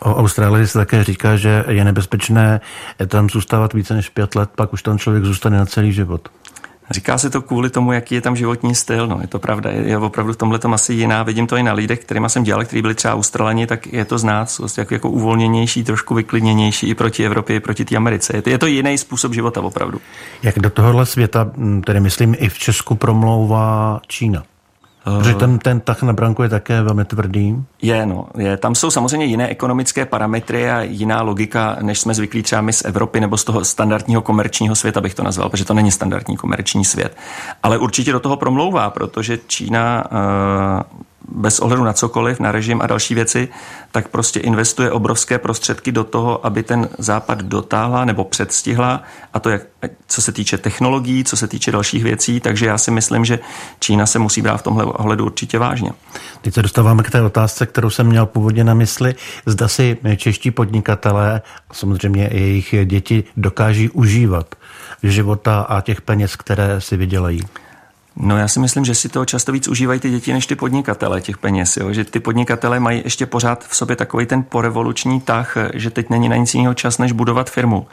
O 0.00 0.14
Austrálii 0.14 0.66
se 0.66 0.78
také 0.78 1.04
říká, 1.04 1.36
že 1.36 1.64
je 1.68 1.84
nebezpečné 1.84 2.60
tam 3.06 3.30
zůstávat 3.30 3.72
více 3.72 3.94
než 3.94 4.08
pět 4.08 4.34
let, 4.34 4.50
pak 4.54 4.72
už 4.72 4.82
tam 4.82 4.98
člověk 4.98 5.24
zůstane 5.24 5.58
na 5.58 5.66
celý 5.66 5.92
život. 5.92 6.28
Říká 6.90 7.18
se 7.18 7.30
to 7.30 7.42
kvůli 7.42 7.70
tomu, 7.70 7.92
jaký 7.92 8.14
je 8.14 8.20
tam 8.20 8.36
životní 8.36 8.74
styl. 8.74 9.06
No, 9.06 9.18
je 9.20 9.26
to 9.26 9.38
pravda, 9.38 9.70
je, 9.70 9.82
je 9.88 9.98
opravdu 9.98 10.32
v 10.32 10.36
tomhle 10.36 10.58
asi 10.72 10.92
jiná. 10.92 11.22
Vidím 11.22 11.46
to 11.46 11.56
i 11.56 11.62
na 11.62 11.72
lidech, 11.72 11.98
kterými 11.98 12.30
jsem 12.30 12.42
dělal, 12.42 12.64
kteří 12.64 12.82
byli 12.82 12.94
třeba 12.94 13.14
Australani, 13.14 13.66
tak 13.66 13.86
je 13.86 14.04
to 14.04 14.18
znát, 14.18 14.50
jsou 14.50 14.66
jako, 14.78 14.94
jako 14.94 15.10
uvolněnější, 15.10 15.84
trošku 15.84 16.14
vyklidněnější 16.14 16.88
i 16.88 16.94
proti 16.94 17.26
Evropě, 17.26 17.56
i 17.56 17.60
proti 17.60 17.84
té 17.84 17.96
Americe. 17.96 18.36
Je 18.36 18.42
to, 18.42 18.50
je 18.50 18.58
to 18.58 18.66
jiný 18.66 18.98
způsob 18.98 19.34
života 19.34 19.60
opravdu. 19.60 20.00
Jak 20.42 20.58
do 20.58 20.70
tohohle 20.70 21.06
světa, 21.06 21.50
tedy 21.84 22.00
myslím 22.00 22.36
i 22.38 22.48
v 22.48 22.58
Česku, 22.58 22.94
promlouvá 22.94 24.00
Čína? 24.06 24.42
Protože 25.18 25.34
ten, 25.34 25.58
ten 25.58 25.80
tah 25.80 26.02
na 26.02 26.12
branku 26.12 26.42
je 26.42 26.48
také 26.48 26.82
velmi 26.82 27.04
tvrdý. 27.04 27.64
Je, 27.82 28.06
no. 28.06 28.26
Je. 28.38 28.56
Tam 28.56 28.74
jsou 28.74 28.90
samozřejmě 28.90 29.26
jiné 29.26 29.48
ekonomické 29.48 30.06
parametry 30.06 30.70
a 30.70 30.82
jiná 30.82 31.22
logika, 31.22 31.76
než 31.82 32.00
jsme 32.00 32.14
zvyklí 32.14 32.42
třeba 32.42 32.60
my 32.60 32.72
z 32.72 32.84
Evropy 32.84 33.20
nebo 33.20 33.36
z 33.36 33.44
toho 33.44 33.64
standardního 33.64 34.22
komerčního 34.22 34.74
světa, 34.74 35.00
bych 35.00 35.14
to 35.14 35.22
nazval, 35.22 35.48
protože 35.48 35.64
to 35.64 35.74
není 35.74 35.90
standardní 35.90 36.36
komerční 36.36 36.84
svět. 36.84 37.16
Ale 37.62 37.78
určitě 37.78 38.12
do 38.12 38.20
toho 38.20 38.36
promlouvá, 38.36 38.90
protože 38.90 39.38
Čína 39.46 40.04
uh, 40.10 40.80
bez 41.28 41.60
ohledu 41.60 41.84
na 41.84 41.92
cokoliv, 41.92 42.40
na 42.40 42.52
režim 42.52 42.80
a 42.82 42.86
další 42.86 43.14
věci, 43.14 43.48
tak 43.92 44.08
prostě 44.08 44.40
investuje 44.40 44.90
obrovské 44.90 45.38
prostředky 45.38 45.92
do 45.92 46.04
toho, 46.04 46.46
aby 46.46 46.62
ten 46.62 46.88
západ 46.98 47.42
dotáhla 47.42 48.04
nebo 48.04 48.24
předstihla 48.24 49.02
a 49.34 49.40
to 49.40 49.50
jak, 49.50 49.62
co 50.06 50.22
se 50.22 50.32
týče 50.32 50.58
technologií, 50.58 51.24
co 51.24 51.36
se 51.36 51.48
týče 51.48 51.72
dalších 51.72 52.04
věcí, 52.04 52.40
takže 52.40 52.66
já 52.66 52.78
si 52.78 52.90
myslím, 52.90 53.24
že 53.24 53.38
Čína 53.80 54.06
se 54.06 54.18
musí 54.18 54.42
brát 54.42 54.56
v 54.56 54.62
tomhle 54.62 54.84
ohledu 54.84 55.24
určitě 55.24 55.58
vážně. 55.58 55.90
Teď 56.42 56.54
se 56.54 56.62
dostáváme 56.62 57.02
k 57.02 57.10
té 57.10 57.22
otázce, 57.22 57.66
kterou 57.66 57.90
jsem 57.90 58.06
měl 58.06 58.26
původně 58.26 58.64
na 58.64 58.74
mysli. 58.74 59.14
Zda 59.46 59.68
si 59.68 59.98
čeští 60.16 60.50
podnikatelé, 60.50 61.42
samozřejmě 61.72 62.30
jejich 62.32 62.74
děti, 62.84 63.24
dokáží 63.36 63.90
užívat 63.90 64.54
života 65.02 65.60
a 65.60 65.80
těch 65.80 66.00
peněz, 66.00 66.36
které 66.36 66.80
si 66.80 66.96
vydělají. 66.96 67.40
No 68.16 68.38
já 68.38 68.48
si 68.48 68.60
myslím, 68.60 68.84
že 68.84 68.94
si 68.94 69.08
toho 69.08 69.24
často 69.24 69.52
víc 69.52 69.68
užívají 69.68 70.00
ty 70.00 70.10
děti 70.10 70.32
než 70.32 70.46
ty 70.46 70.54
podnikatele 70.54 71.20
těch 71.20 71.38
peněz. 71.38 71.76
Jo? 71.76 71.92
Že 71.92 72.04
ty 72.04 72.20
podnikatele 72.20 72.80
mají 72.80 73.02
ještě 73.04 73.26
pořád 73.26 73.64
v 73.68 73.76
sobě 73.76 73.96
takový 73.96 74.26
ten 74.26 74.42
porevoluční 74.42 75.20
tah, 75.20 75.56
že 75.74 75.90
teď 75.90 76.10
není 76.10 76.28
na 76.28 76.36
nic 76.36 76.54
jiného 76.54 76.74
čas, 76.74 76.98
než 76.98 77.12
budovat 77.12 77.50
firmu 77.50 77.86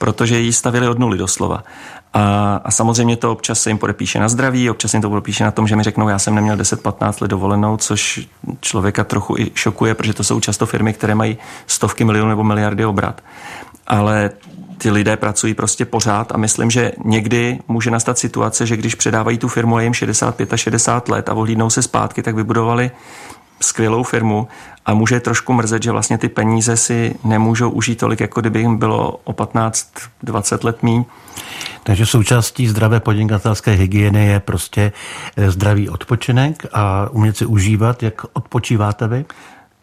protože 0.00 0.38
ji 0.38 0.52
stavili 0.52 0.88
od 0.88 0.98
nuly 0.98 1.18
doslova. 1.18 1.64
A, 2.12 2.54
a 2.64 2.70
samozřejmě 2.70 3.16
to 3.16 3.32
občas 3.32 3.60
se 3.60 3.70
jim 3.70 3.78
podepíše 3.78 4.20
na 4.20 4.28
zdraví, 4.28 4.70
občas 4.70 4.94
jim 4.94 5.02
to 5.02 5.08
podepíše 5.08 5.44
na 5.44 5.50
tom, 5.50 5.68
že 5.68 5.76
mi 5.76 5.82
řeknou, 5.82 6.08
já 6.08 6.18
jsem 6.18 6.34
neměl 6.34 6.56
10-15 6.56 7.22
let 7.22 7.28
dovolenou, 7.28 7.76
což 7.76 8.28
člověka 8.60 9.04
trochu 9.04 9.36
i 9.38 9.50
šokuje, 9.54 9.94
protože 9.94 10.14
to 10.14 10.24
jsou 10.24 10.40
často 10.40 10.66
firmy, 10.66 10.92
které 10.92 11.14
mají 11.14 11.38
stovky 11.66 12.04
milionů 12.04 12.28
nebo 12.28 12.44
miliardy 12.44 12.84
obrat. 12.84 13.20
Ale 13.86 14.30
ty 14.80 14.90
lidé 14.90 15.16
pracují 15.16 15.54
prostě 15.54 15.84
pořád 15.84 16.32
a 16.32 16.36
myslím, 16.36 16.70
že 16.70 16.92
někdy 17.04 17.58
může 17.68 17.90
nastat 17.90 18.18
situace, 18.18 18.66
že 18.66 18.76
když 18.76 18.94
předávají 18.94 19.38
tu 19.38 19.48
firmu 19.48 19.76
a 19.76 19.82
jim 19.82 19.94
65 19.94 20.52
a 20.52 20.56
60 20.56 21.08
let 21.08 21.28
a 21.28 21.34
ohlídnou 21.34 21.70
se 21.70 21.82
zpátky, 21.82 22.22
tak 22.22 22.34
vybudovali 22.34 22.90
skvělou 23.62 24.02
firmu 24.02 24.48
a 24.86 24.94
může 24.94 25.20
trošku 25.20 25.52
mrzet, 25.52 25.82
že 25.82 25.92
vlastně 25.92 26.18
ty 26.18 26.28
peníze 26.28 26.76
si 26.76 27.14
nemůžou 27.24 27.70
užít 27.70 27.98
tolik, 27.98 28.20
jako 28.20 28.40
kdyby 28.40 28.60
jim 28.60 28.76
bylo 28.76 29.20
o 29.24 29.32
15-20 29.32 30.64
let 30.64 30.82
míň. 30.82 31.04
Takže 31.82 32.06
součástí 32.06 32.68
zdravé 32.68 33.00
podnikatelské 33.00 33.70
hygieny 33.70 34.26
je 34.26 34.40
prostě 34.40 34.92
eh, 35.36 35.50
zdravý 35.50 35.88
odpočinek 35.88 36.66
a 36.72 37.08
umět 37.10 37.36
si 37.36 37.46
užívat. 37.46 38.02
Jak 38.02 38.22
odpočíváte 38.32 39.08
vy? 39.08 39.24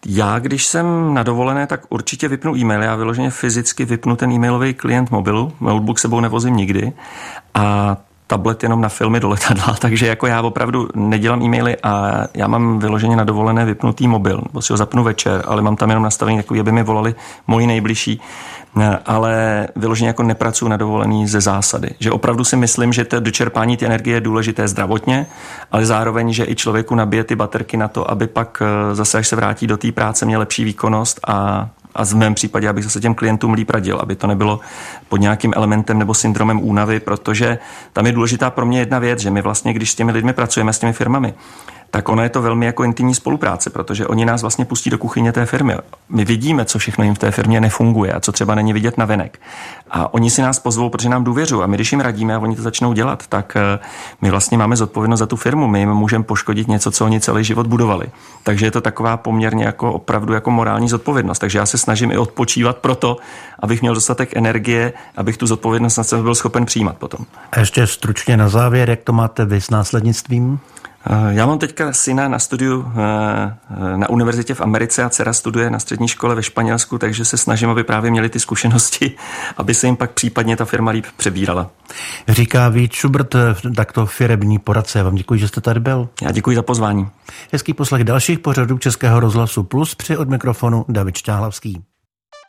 Já, 0.05 0.39
když 0.39 0.65
jsem 0.65 1.13
na 1.13 1.23
dovolené, 1.23 1.67
tak 1.67 1.81
určitě 1.89 2.27
vypnu 2.27 2.55
e-mail. 2.55 2.83
Já 2.83 2.95
vyloženě 2.95 3.29
fyzicky 3.29 3.85
vypnu 3.85 4.15
ten 4.15 4.31
e-mailový 4.31 4.73
klient 4.73 5.11
mobilu. 5.11 5.53
Notebook 5.61 5.99
sebou 5.99 6.19
nevozím 6.19 6.55
nikdy. 6.55 6.93
A 7.53 7.97
tablet 8.27 8.63
jenom 8.63 8.81
na 8.81 8.89
filmy 8.89 9.19
do 9.19 9.29
letadla, 9.29 9.75
takže 9.79 10.07
jako 10.07 10.27
já 10.27 10.41
opravdu 10.41 10.87
nedělám 10.95 11.41
e-maily 11.41 11.77
a 11.83 12.23
já 12.33 12.47
mám 12.47 12.79
vyloženě 12.79 13.15
na 13.15 13.23
dovolené 13.23 13.65
vypnutý 13.65 14.07
mobil, 14.07 14.41
nebo 14.47 14.61
si 14.61 14.73
ho 14.73 14.77
zapnu 14.77 15.03
večer, 15.03 15.43
ale 15.47 15.61
mám 15.61 15.75
tam 15.75 15.89
jenom 15.89 16.03
nastavení 16.03 16.37
takový, 16.37 16.59
aby 16.59 16.71
mi 16.71 16.83
volali 16.83 17.15
moji 17.47 17.67
nejbližší, 17.67 18.21
ale 19.05 19.67
vyloženě 19.75 20.07
jako 20.07 20.23
nepracuji 20.23 20.67
na 20.67 20.77
dovolený 20.77 21.27
ze 21.27 21.41
zásady. 21.41 21.89
Že 21.99 22.11
opravdu 22.11 22.43
si 22.43 22.55
myslím, 22.55 22.93
že 22.93 23.05
to 23.05 23.19
dočerpání 23.19 23.77
té 23.77 23.85
energie 23.85 24.17
je 24.17 24.21
důležité 24.21 24.67
zdravotně, 24.67 25.25
ale 25.71 25.85
zároveň, 25.85 26.33
že 26.33 26.45
i 26.45 26.55
člověku 26.55 26.95
nabije 26.95 27.23
ty 27.23 27.35
baterky 27.35 27.77
na 27.77 27.87
to, 27.87 28.11
aby 28.11 28.27
pak 28.27 28.61
eh, 28.61 28.95
zase, 28.95 29.17
až 29.17 29.27
se 29.27 29.35
vrátí 29.35 29.67
do 29.67 29.77
té 29.77 29.91
práce, 29.91 30.25
měl 30.25 30.39
lepší 30.39 30.63
výkonnost 30.63 31.19
a 31.27 31.69
a 31.97 32.05
v 32.05 32.13
mém 32.13 32.33
případě, 32.33 32.69
abych 32.69 32.83
zase 32.83 32.99
těm 32.99 33.15
klientům 33.15 33.53
líp 33.53 33.69
radil, 33.69 33.99
aby 33.99 34.15
to 34.15 34.27
nebylo 34.27 34.59
pod 35.09 35.17
nějakým 35.17 35.53
elementem 35.55 35.99
nebo 35.99 36.13
syndromem 36.13 36.59
únavy, 36.63 36.99
protože 36.99 37.57
tam 37.93 38.05
je 38.05 38.11
důležitá 38.11 38.49
pro 38.49 38.65
mě 38.65 38.79
jedna 38.79 38.99
věc, 38.99 39.19
že 39.19 39.31
my 39.31 39.41
vlastně, 39.41 39.73
když 39.73 39.91
s 39.91 39.95
těmi 39.95 40.11
lidmi 40.11 40.33
pracujeme, 40.33 40.73
s 40.73 40.79
těmi 40.79 40.93
firmami, 40.93 41.33
tak 41.91 42.09
ono 42.09 42.23
je 42.23 42.29
to 42.29 42.41
velmi 42.41 42.65
jako 42.65 42.83
intimní 42.83 43.15
spolupráce, 43.15 43.69
protože 43.69 44.07
oni 44.07 44.25
nás 44.25 44.41
vlastně 44.41 44.65
pustí 44.65 44.89
do 44.89 44.97
kuchyně 44.97 45.31
té 45.31 45.45
firmy. 45.45 45.75
My 46.09 46.25
vidíme, 46.25 46.65
co 46.65 46.79
všechno 46.79 47.03
jim 47.03 47.15
v 47.15 47.19
té 47.19 47.31
firmě 47.31 47.61
nefunguje 47.61 48.13
a 48.13 48.19
co 48.19 48.31
třeba 48.31 48.55
není 48.55 48.73
vidět 48.73 48.97
na 48.97 49.05
venek. 49.05 49.39
A 49.91 50.13
oni 50.13 50.29
si 50.29 50.41
nás 50.41 50.59
pozvou, 50.59 50.89
protože 50.89 51.09
nám 51.09 51.23
důvěřují. 51.23 51.63
A 51.63 51.67
my, 51.67 51.77
když 51.77 51.91
jim 51.91 52.01
radíme 52.01 52.35
a 52.35 52.39
oni 52.39 52.55
to 52.55 52.61
začnou 52.61 52.93
dělat, 52.93 53.27
tak 53.27 53.55
eh, 53.55 53.79
my 54.21 54.31
vlastně 54.31 54.57
máme 54.57 54.75
zodpovědnost 54.75 55.19
za 55.19 55.25
tu 55.25 55.35
firmu. 55.35 55.67
My 55.67 55.79
jim 55.79 55.89
můžeme 55.89 56.23
poškodit 56.23 56.67
něco, 56.67 56.91
co 56.91 57.05
oni 57.05 57.19
celý 57.19 57.43
život 57.43 57.67
budovali. 57.67 58.07
Takže 58.43 58.65
je 58.65 58.71
to 58.71 58.81
taková 58.81 59.17
poměrně 59.17 59.65
jako 59.65 59.93
opravdu 59.93 60.33
jako 60.33 60.51
morální 60.51 60.89
zodpovědnost. 60.89 61.39
Takže 61.39 61.59
já 61.59 61.65
se 61.65 61.77
snažím 61.77 62.11
i 62.11 62.17
odpočívat 62.17 62.77
proto, 62.77 63.17
abych 63.59 63.81
měl 63.81 63.93
dostatek 63.93 64.37
energie, 64.37 64.93
abych 65.15 65.37
tu 65.37 65.47
zodpovědnost 65.47 65.97
na 65.97 66.03
sebe 66.03 66.21
byl 66.21 66.35
schopen 66.35 66.65
přijímat 66.65 66.97
potom. 66.97 67.25
A 67.51 67.59
ještě 67.59 67.87
stručně 67.87 68.37
na 68.37 68.49
závěr, 68.49 68.89
jak 68.89 68.99
to 69.03 69.13
máte 69.13 69.45
vy 69.45 69.61
s 69.61 69.69
následnictvím? 69.69 70.59
Eh, 71.05 71.33
já 71.33 71.45
mám 71.45 71.59
teďka 71.59 71.93
syna 71.93 72.27
na 72.27 72.39
studiu 72.39 72.91
eh, 72.91 73.97
na 73.97 74.09
univerzitě 74.09 74.53
v 74.53 74.61
Americe 74.61 75.03
a 75.03 75.09
dcera 75.09 75.33
studuje 75.33 75.69
na 75.69 75.79
střední 75.79 76.07
škole 76.07 76.35
ve 76.35 76.43
Španělsku, 76.43 76.97
takže 76.97 77.25
se 77.25 77.37
snažím, 77.37 77.69
aby 77.69 77.83
právě 77.83 78.11
měli 78.11 78.29
ty 78.29 78.39
zkušenosti, 78.39 79.15
aby 79.57 79.73
se 79.73 79.87
jim 79.87 79.95
pak 79.95 80.11
případně 80.11 80.57
ta 80.57 80.65
firma 80.65 80.91
líp 80.91 81.05
přebírala. 81.17 81.69
Říká 82.27 82.69
Vít 82.69 82.95
Schubert, 82.95 83.35
eh, 83.35 83.55
takto 83.75 84.05
firební 84.05 84.59
poradce. 84.59 84.99
Já 84.99 85.05
vám 85.05 85.15
děkuji, 85.15 85.39
že 85.39 85.47
jste 85.47 85.61
tady 85.61 85.79
byl. 85.79 86.09
Já 86.21 86.31
děkuji 86.31 86.55
za 86.55 86.63
pozvání. 86.63 87.07
Hezký 87.53 87.73
poslech 87.73 88.03
dalších 88.03 88.39
pořadů 88.39 88.77
Českého 88.77 89.19
rozhlasu 89.19 89.63
Plus 89.63 89.95
při 89.95 90.17
od 90.17 90.29
mikrofonu 90.29 90.85
David 90.89 91.17
Šťáhlavský. 91.17 91.83